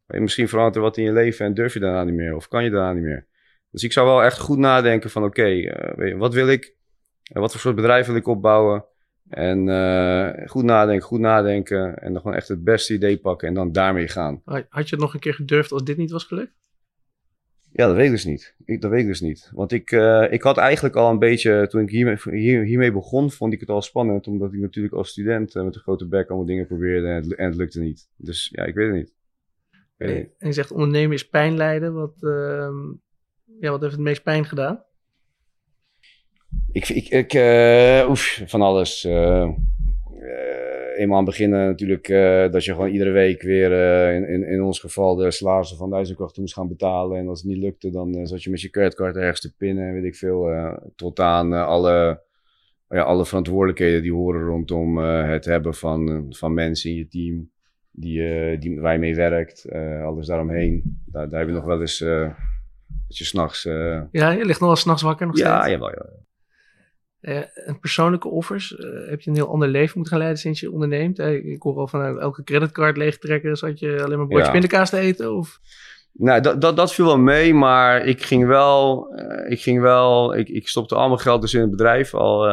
Misschien 0.07 0.49
verandert 0.49 0.77
er 0.77 0.83
wat 0.83 0.97
in 0.97 1.05
je 1.05 1.13
leven 1.13 1.47
en 1.47 1.55
durf 1.55 1.75
je 1.75 1.81
daarna 1.81 2.05
niet 2.05 2.15
meer. 2.15 2.35
Of 2.35 2.49
kan 2.49 2.65
je 2.65 2.71
daarna 2.71 2.93
niet 2.93 3.05
meer. 3.05 3.27
Dus 3.71 3.83
ik 3.83 3.93
zou 3.93 4.07
wel 4.07 4.23
echt 4.23 4.39
goed 4.39 4.59
nadenken 4.59 5.11
van 5.11 5.25
oké, 5.25 5.41
okay, 5.41 5.97
uh, 5.97 6.19
wat 6.19 6.35
wil 6.35 6.49
ik? 6.49 6.77
Wat 7.23 7.51
voor 7.51 7.61
soort 7.61 7.77
bedrijf 7.77 8.07
wil 8.07 8.17
ik 8.17 8.27
opbouwen? 8.27 8.85
En 9.29 9.67
uh, 9.67 10.49
goed 10.49 10.65
nadenken, 10.65 11.07
goed 11.07 11.21
nadenken. 11.21 11.99
En 11.99 12.13
dan 12.13 12.21
gewoon 12.23 12.37
echt 12.37 12.49
het 12.49 12.65
beste 12.65 12.95
idee 12.95 13.19
pakken 13.19 13.49
en 13.49 13.55
dan 13.55 13.73
daarmee 13.73 14.09
gaan. 14.09 14.43
Had 14.45 14.89
je 14.89 14.95
het 14.95 14.99
nog 14.99 15.15
een 15.15 15.21
keer 15.21 15.35
gedurfd 15.35 15.73
als 15.73 15.85
dit 15.85 15.97
niet 15.97 16.11
was 16.11 16.25
gelukt? 16.25 16.57
Ja, 17.73 17.87
dat 17.87 17.97
weet 17.97 18.05
ik 18.05 18.11
dus 18.11 18.25
niet. 18.25 18.55
Ik, 18.65 18.81
dat 18.81 18.91
weet 18.91 19.01
ik 19.01 19.07
dus 19.07 19.21
niet. 19.21 19.51
Want 19.55 19.73
ik, 19.73 19.91
ik 20.31 20.43
had 20.43 20.57
eigenlijk 20.57 20.97
al 20.97 21.11
een 21.11 21.19
beetje, 21.19 21.67
toen 21.69 21.81
ik 21.81 21.91
hiermee, 21.91 22.17
hier, 22.25 22.65
hiermee 22.65 22.93
begon, 22.93 23.31
vond 23.31 23.53
ik 23.53 23.61
het 23.61 23.69
al 23.69 23.83
spannend. 23.83 24.27
Omdat 24.27 24.53
ik 24.53 24.61
natuurlijk 24.61 24.95
als 24.95 25.09
student 25.09 25.55
met 25.55 25.75
een 25.75 25.81
grote 25.81 26.09
bek 26.09 26.29
allemaal 26.29 26.47
dingen 26.47 26.67
probeerde 26.67 27.07
en 27.07 27.15
het, 27.15 27.35
en 27.35 27.47
het 27.47 27.57
lukte 27.57 27.81
niet. 27.81 28.09
Dus 28.17 28.49
ja, 28.53 28.65
ik 28.65 28.75
weet 28.75 28.87
het 28.87 28.97
niet. 28.97 29.15
Weet 29.97 30.09
het 30.09 30.19
niet. 30.19 30.35
En 30.39 30.47
je 30.47 30.53
zegt 30.53 30.71
ondernemen 30.71 31.15
is 31.15 31.29
pijn 31.29 31.57
lijden. 31.57 31.95
Wat, 31.95 32.17
ehm, 32.21 32.77
ja, 33.61 33.71
wat 33.71 33.81
heeft 33.81 33.93
het 33.93 34.03
meest 34.03 34.23
pijn 34.23 34.45
gedaan? 34.45 34.83
Ik, 36.73 36.89
ik, 36.89 37.09
ik 37.09 37.35
uh, 37.35 38.07
oef, 38.09 38.43
van 38.47 38.63
alles. 38.63 39.05
Uh, 39.05 39.13
uh, 39.13 40.99
eenmaal 40.99 41.19
aan 41.19 41.25
het 41.25 41.37
begin 41.37 41.51
natuurlijk 41.51 42.09
dat 42.53 42.65
je 42.65 42.73
gewoon 42.73 42.91
iedere 42.91 43.11
week 43.11 43.43
weer, 43.43 43.73
in, 44.15 44.29
in, 44.29 44.43
in 44.43 44.63
ons 44.63 44.81
geval, 44.81 45.15
de 45.15 45.31
salarissen 45.31 45.77
van 45.77 45.91
duizendkrachten 45.91 46.43
moest 46.43 46.55
gaan 46.55 46.69
betalen. 46.69 47.19
En 47.19 47.29
als 47.29 47.43
het 47.43 47.51
niet 47.51 47.63
lukte, 47.63 47.91
dan 47.91 48.27
zat 48.27 48.43
je 48.43 48.51
met 48.51 48.61
je 48.61 48.71
creditcard 48.71 49.17
ergens 49.17 49.41
te 49.41 49.57
pinnen, 49.57 49.93
weet 49.93 50.05
ik 50.05 50.15
veel. 50.15 50.51
tot 50.97 51.21
aan 51.21 51.53
alle, 51.53 52.23
ja, 52.89 53.03
alle 53.03 53.27
verantwoordelijkheden 53.27 54.03
die 54.03 54.13
horen 54.13 54.43
rondom 54.43 54.99
het 54.99 55.45
hebben 55.45 55.75
van, 55.75 56.27
van 56.29 56.55
mensen 56.55 56.91
in 56.91 56.97
je 56.97 57.09
team. 57.09 57.51
Die, 57.91 58.59
die, 58.59 58.81
waar 58.81 58.93
je 58.93 58.99
mee 58.99 59.15
werkt, 59.15 59.73
alles 60.03 60.27
daaromheen. 60.27 61.03
Daar, 61.07 61.29
daar 61.29 61.39
heb 61.39 61.49
je 61.49 61.55
nog 61.55 61.65
wel 61.65 61.81
eens 61.81 62.05
dat 63.09 63.17
je 63.17 63.25
s'nachts... 63.25 63.65
Uh... 63.65 64.03
Ja, 64.11 64.31
je 64.31 64.45
ligt 64.45 64.61
nog 64.61 64.69
wel 64.69 64.77
s'nachts 64.77 65.03
wakker 65.03 65.27
nog 65.27 65.37
ja, 65.39 65.61
steeds? 65.61 65.73
Jawel, 65.73 65.91
ja. 65.91 66.07
Uh, 67.21 67.69
en 67.69 67.79
persoonlijke 67.81 68.29
offers, 68.29 68.73
uh, 68.73 69.09
heb 69.09 69.21
je 69.21 69.31
een 69.31 69.37
heel 69.37 69.51
ander 69.51 69.69
leven 69.69 69.93
moeten 69.95 70.13
gaan 70.13 70.23
leiden 70.23 70.41
sinds 70.41 70.61
je 70.61 70.73
onderneemt? 70.73 71.19
ik 71.19 71.63
hoor 71.63 71.77
al 71.77 71.89
van 71.89 72.21
elke 72.21 72.43
creditcard 72.43 72.97
leegtrekken, 72.97 73.57
zat 73.57 73.79
je 73.79 74.03
alleen 74.05 74.19
maar 74.19 74.27
broodje 74.27 74.47
ja. 74.47 74.53
pindakaas 74.53 74.91
te 74.91 74.99
eten? 74.99 75.35
Of? 75.35 75.59
Nou, 76.13 76.41
dat, 76.41 76.61
dat, 76.61 76.77
dat 76.77 76.95
viel 76.95 77.05
wel 77.05 77.19
mee, 77.19 77.55
maar 77.55 78.07
ik 78.07 78.23
ging 78.23 78.47
wel, 78.47 79.09
ik 79.49 79.61
ging 79.61 79.81
wel, 79.81 80.37
ik, 80.37 80.49
ik 80.49 80.69
stopte 80.69 80.95
al 80.95 81.09
mijn 81.09 81.21
geld 81.21 81.41
dus 81.41 81.55
in 81.55 81.61
het 81.61 81.71
bedrijf 81.71 82.15
al 82.15 82.47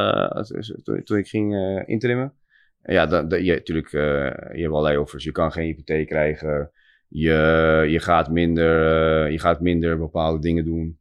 toen, 0.84 1.04
toen, 1.04 1.18
ik 1.18 1.28
ging 1.28 1.56
intrimmen. 1.86 2.34
En 2.82 2.94
ja, 2.94 3.06
dat, 3.06 3.30
dat, 3.30 3.46
je, 3.46 3.54
natuurlijk, 3.54 3.92
je 3.92 4.62
hebt 4.62 4.74
allerlei 4.74 4.98
offers. 4.98 5.24
Je 5.24 5.32
kan 5.32 5.52
geen 5.52 5.66
hypotheek 5.66 6.08
krijgen. 6.08 6.72
Je, 7.18 7.86
je, 7.90 8.00
gaat 8.00 8.32
minder, 8.32 9.26
uh, 9.26 9.32
je 9.32 9.40
gaat 9.40 9.62
minder 9.62 9.98
bepaalde 9.98 10.40
dingen 10.40 10.66
doen. 10.66 11.00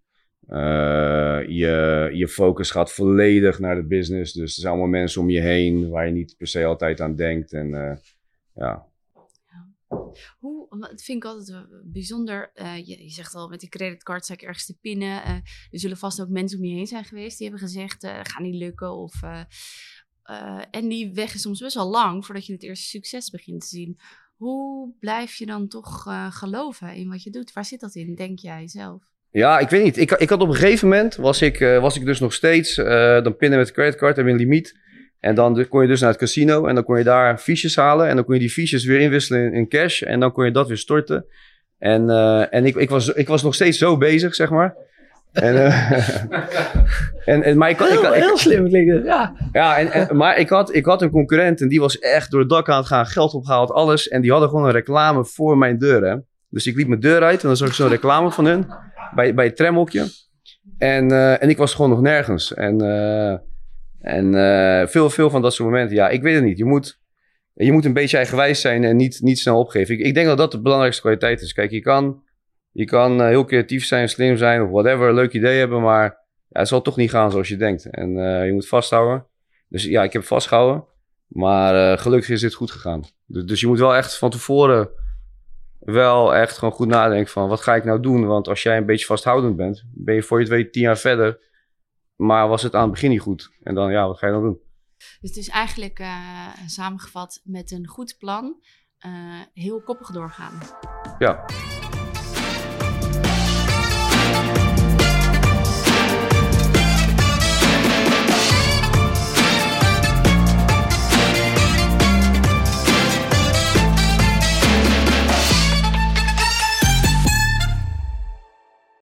Uh, 0.48 1.48
je, 1.48 2.10
je 2.12 2.28
focus 2.28 2.70
gaat 2.70 2.92
volledig 2.92 3.58
naar 3.58 3.74
de 3.74 3.86
business. 3.86 4.32
Dus 4.32 4.54
er 4.54 4.60
zijn 4.60 4.72
allemaal 4.72 4.90
mensen 4.90 5.20
om 5.20 5.30
je 5.30 5.40
heen 5.40 5.88
waar 5.88 6.06
je 6.06 6.12
niet 6.12 6.34
per 6.38 6.46
se 6.46 6.64
altijd 6.64 7.00
aan 7.00 7.16
denkt. 7.16 7.52
En 7.52 7.68
uh, 7.68 7.96
ja. 8.54 8.86
Hoe, 10.38 10.78
dat 10.78 11.02
vind 11.02 11.24
ik 11.24 11.30
altijd 11.30 11.66
bijzonder. 11.84 12.50
Je, 12.54 13.02
je, 13.02 13.10
zegt 13.10 13.34
al, 13.34 13.48
met 13.48 13.60
die 13.60 13.68
creditcard 13.68 14.24
sta 14.24 14.34
ik 14.34 14.42
ergens 14.42 14.66
te 14.66 14.78
pinnen. 14.80 15.24
er 15.24 15.42
zullen 15.70 15.96
vast 15.96 16.20
ook 16.20 16.28
mensen 16.28 16.58
om 16.58 16.64
je 16.64 16.74
heen 16.74 16.86
zijn 16.86 17.04
geweest 17.04 17.38
die 17.38 17.48
hebben 17.48 17.68
gezegd, 17.68 18.06
ga 18.22 18.40
niet 18.40 18.54
lukken. 18.54 18.96
Of, 18.96 19.20
en 20.70 20.88
die 20.88 21.12
weg 21.12 21.34
is 21.34 21.40
soms 21.40 21.60
best 21.60 21.74
wel 21.74 21.90
lang 21.90 22.26
voordat 22.26 22.46
je 22.46 22.52
het 22.52 22.62
eerste 22.62 22.88
succes 22.88 23.30
begint 23.30 23.60
te 23.60 23.66
zien. 23.66 23.98
Hoe 24.44 24.92
blijf 25.00 25.34
je 25.34 25.46
dan 25.46 25.68
toch 25.68 26.06
uh, 26.08 26.26
geloven 26.30 26.94
in 26.94 27.08
wat 27.08 27.22
je 27.22 27.30
doet? 27.30 27.52
Waar 27.52 27.64
zit 27.64 27.80
dat 27.80 27.94
in, 27.94 28.14
denk 28.14 28.38
jij 28.38 28.68
zelf? 28.68 29.02
Ja, 29.30 29.58
ik 29.58 29.68
weet 29.68 29.84
niet. 29.84 29.96
Ik, 29.96 30.10
ik 30.10 30.28
had 30.28 30.40
op 30.40 30.48
een 30.48 30.54
gegeven 30.54 30.88
moment, 30.88 31.16
was 31.16 31.42
ik, 31.42 31.60
uh, 31.60 31.80
was 31.80 31.96
ik 31.96 32.04
dus 32.04 32.20
nog 32.20 32.32
steeds, 32.32 32.78
uh, 32.78 32.86
dan 33.22 33.36
pinnen 33.36 33.58
met 33.58 33.72
creditcard, 33.72 34.16
heb 34.16 34.26
een 34.26 34.36
limiet. 34.36 34.78
En 35.20 35.34
dan 35.34 35.68
kon 35.68 35.82
je 35.82 35.88
dus 35.88 36.00
naar 36.00 36.10
het 36.10 36.18
casino 36.18 36.66
en 36.66 36.74
dan 36.74 36.84
kon 36.84 36.98
je 36.98 37.04
daar 37.04 37.38
fiches 37.38 37.76
halen. 37.76 38.08
En 38.08 38.16
dan 38.16 38.24
kon 38.24 38.34
je 38.34 38.40
die 38.40 38.50
fiches 38.50 38.84
weer 38.84 39.00
inwisselen 39.00 39.44
in, 39.44 39.52
in 39.52 39.68
cash. 39.68 40.02
En 40.02 40.20
dan 40.20 40.32
kon 40.32 40.44
je 40.44 40.50
dat 40.50 40.68
weer 40.68 40.78
storten. 40.78 41.26
En, 41.78 42.10
en 42.50 42.64
ik, 42.66 42.76
ik, 42.76 42.88
was, 42.88 43.08
ik 43.08 43.28
was 43.28 43.42
nog 43.42 43.54
steeds 43.54 43.78
zo 43.78 43.96
bezig, 43.96 44.34
zeg 44.34 44.50
maar. 44.50 44.76
En, 45.34 45.54
uh, 45.54 45.90
en, 47.32 47.42
en, 47.42 47.56
maar 47.58 47.70
ik, 47.70 47.78
heel, 47.78 48.14
ik, 48.14 48.22
heel 48.22 48.38
slim 48.38 48.68
klinkt 48.68 49.04
ja. 49.04 49.34
Ja, 49.52 49.78
en, 49.78 49.90
en, 49.92 50.16
maar 50.16 50.38
ik 50.38 50.48
had, 50.48 50.74
ik 50.74 50.84
had 50.84 51.02
een 51.02 51.10
concurrent 51.10 51.60
en 51.60 51.68
die 51.68 51.80
was 51.80 51.98
echt 51.98 52.30
door 52.30 52.40
het 52.40 52.48
dak 52.48 52.68
aan 52.68 52.78
het 52.78 52.86
gaan, 52.86 53.06
geld 53.06 53.34
opgehaald, 53.34 53.70
alles. 53.70 54.08
En 54.08 54.20
die 54.20 54.30
hadden 54.30 54.48
gewoon 54.48 54.64
een 54.64 54.72
reclame 54.72 55.24
voor 55.24 55.58
mijn 55.58 55.78
deur, 55.78 56.04
hè. 56.04 56.16
Dus 56.48 56.66
ik 56.66 56.76
liep 56.76 56.88
mijn 56.88 57.00
deur 57.00 57.22
uit 57.22 57.42
en 57.42 57.48
dan 57.48 57.56
zag 57.56 57.68
ik 57.68 57.74
zo'n 57.74 57.88
reclame 57.88 58.30
van 58.30 58.44
hun 58.44 58.66
bij, 59.14 59.34
bij 59.34 59.44
het 59.44 59.56
tramhokje. 59.56 60.06
En, 60.78 61.12
uh, 61.12 61.42
en 61.42 61.48
ik 61.48 61.56
was 61.56 61.74
gewoon 61.74 61.90
nog 61.90 62.00
nergens. 62.00 62.54
En, 62.54 62.82
uh, 62.82 63.36
en 64.00 64.88
veel, 64.88 65.10
veel 65.10 65.30
van 65.30 65.42
dat 65.42 65.54
soort 65.54 65.70
momenten, 65.70 65.96
ja, 65.96 66.08
ik 66.08 66.22
weet 66.22 66.34
het 66.34 66.44
niet. 66.44 66.58
Je 66.58 66.64
moet, 66.64 67.00
je 67.54 67.72
moet 67.72 67.84
een 67.84 67.92
beetje 67.92 68.16
eigenwijs 68.16 68.60
zijn 68.60 68.84
en 68.84 68.96
niet, 68.96 69.20
niet 69.20 69.38
snel 69.38 69.58
opgeven. 69.58 69.94
Ik, 69.94 70.00
ik 70.00 70.14
denk 70.14 70.26
dat 70.26 70.38
dat 70.38 70.52
de 70.52 70.60
belangrijkste 70.60 71.02
kwaliteit 71.02 71.40
is. 71.40 71.52
Kijk, 71.52 71.70
je 71.70 71.80
kan 71.80 72.22
je 72.74 72.84
kan 72.84 73.20
uh, 73.20 73.26
heel 73.26 73.44
creatief 73.44 73.84
zijn, 73.84 74.08
slim 74.08 74.36
zijn 74.36 74.62
of 74.62 74.70
whatever, 74.70 75.08
een 75.08 75.14
leuk 75.14 75.32
idee 75.32 75.58
hebben, 75.58 75.82
maar 75.82 76.04
ja, 76.48 76.60
het 76.60 76.68
zal 76.68 76.82
toch 76.82 76.96
niet 76.96 77.10
gaan 77.10 77.30
zoals 77.30 77.48
je 77.48 77.56
denkt. 77.56 77.90
En 77.90 78.10
uh, 78.16 78.46
je 78.46 78.52
moet 78.52 78.68
vasthouden. 78.68 79.26
Dus 79.68 79.84
ja, 79.84 80.02
ik 80.02 80.12
heb 80.12 80.24
vastgehouden, 80.24 80.84
maar 81.26 81.74
uh, 81.74 81.98
gelukkig 81.98 82.30
is 82.30 82.40
dit 82.40 82.54
goed 82.54 82.70
gegaan. 82.70 83.02
Dus, 83.26 83.44
dus, 83.44 83.60
je 83.60 83.66
moet 83.66 83.78
wel 83.78 83.94
echt 83.94 84.18
van 84.18 84.30
tevoren 84.30 84.88
wel 85.78 86.34
echt 86.34 86.58
gewoon 86.58 86.74
goed 86.74 86.88
nadenken 86.88 87.32
van 87.32 87.48
wat 87.48 87.60
ga 87.60 87.74
ik 87.74 87.84
nou 87.84 88.00
doen? 88.00 88.26
Want 88.26 88.48
als 88.48 88.62
jij 88.62 88.76
een 88.76 88.86
beetje 88.86 89.06
vasthoudend 89.06 89.56
bent, 89.56 89.84
ben 89.92 90.14
je 90.14 90.22
voor 90.22 90.38
je 90.38 90.44
het 90.44 90.52
weet 90.52 90.72
tien 90.72 90.82
jaar 90.82 90.98
verder. 90.98 91.38
Maar 92.16 92.48
was 92.48 92.62
het 92.62 92.74
aan 92.74 92.82
het 92.82 92.90
begin 92.90 93.10
niet 93.10 93.20
goed? 93.20 93.50
En 93.62 93.74
dan, 93.74 93.92
ja, 93.92 94.06
wat 94.06 94.18
ga 94.18 94.26
je 94.26 94.32
dan 94.32 94.42
doen? 94.42 94.60
Dus 94.96 95.30
het 95.30 95.36
is 95.36 95.48
eigenlijk 95.48 96.04
samengevat 96.66 97.40
met 97.44 97.70
een 97.70 97.86
goed 97.86 98.16
plan 98.18 98.56
heel 99.52 99.82
koppig 99.82 100.10
doorgaan. 100.10 100.60
Ja. 101.18 101.44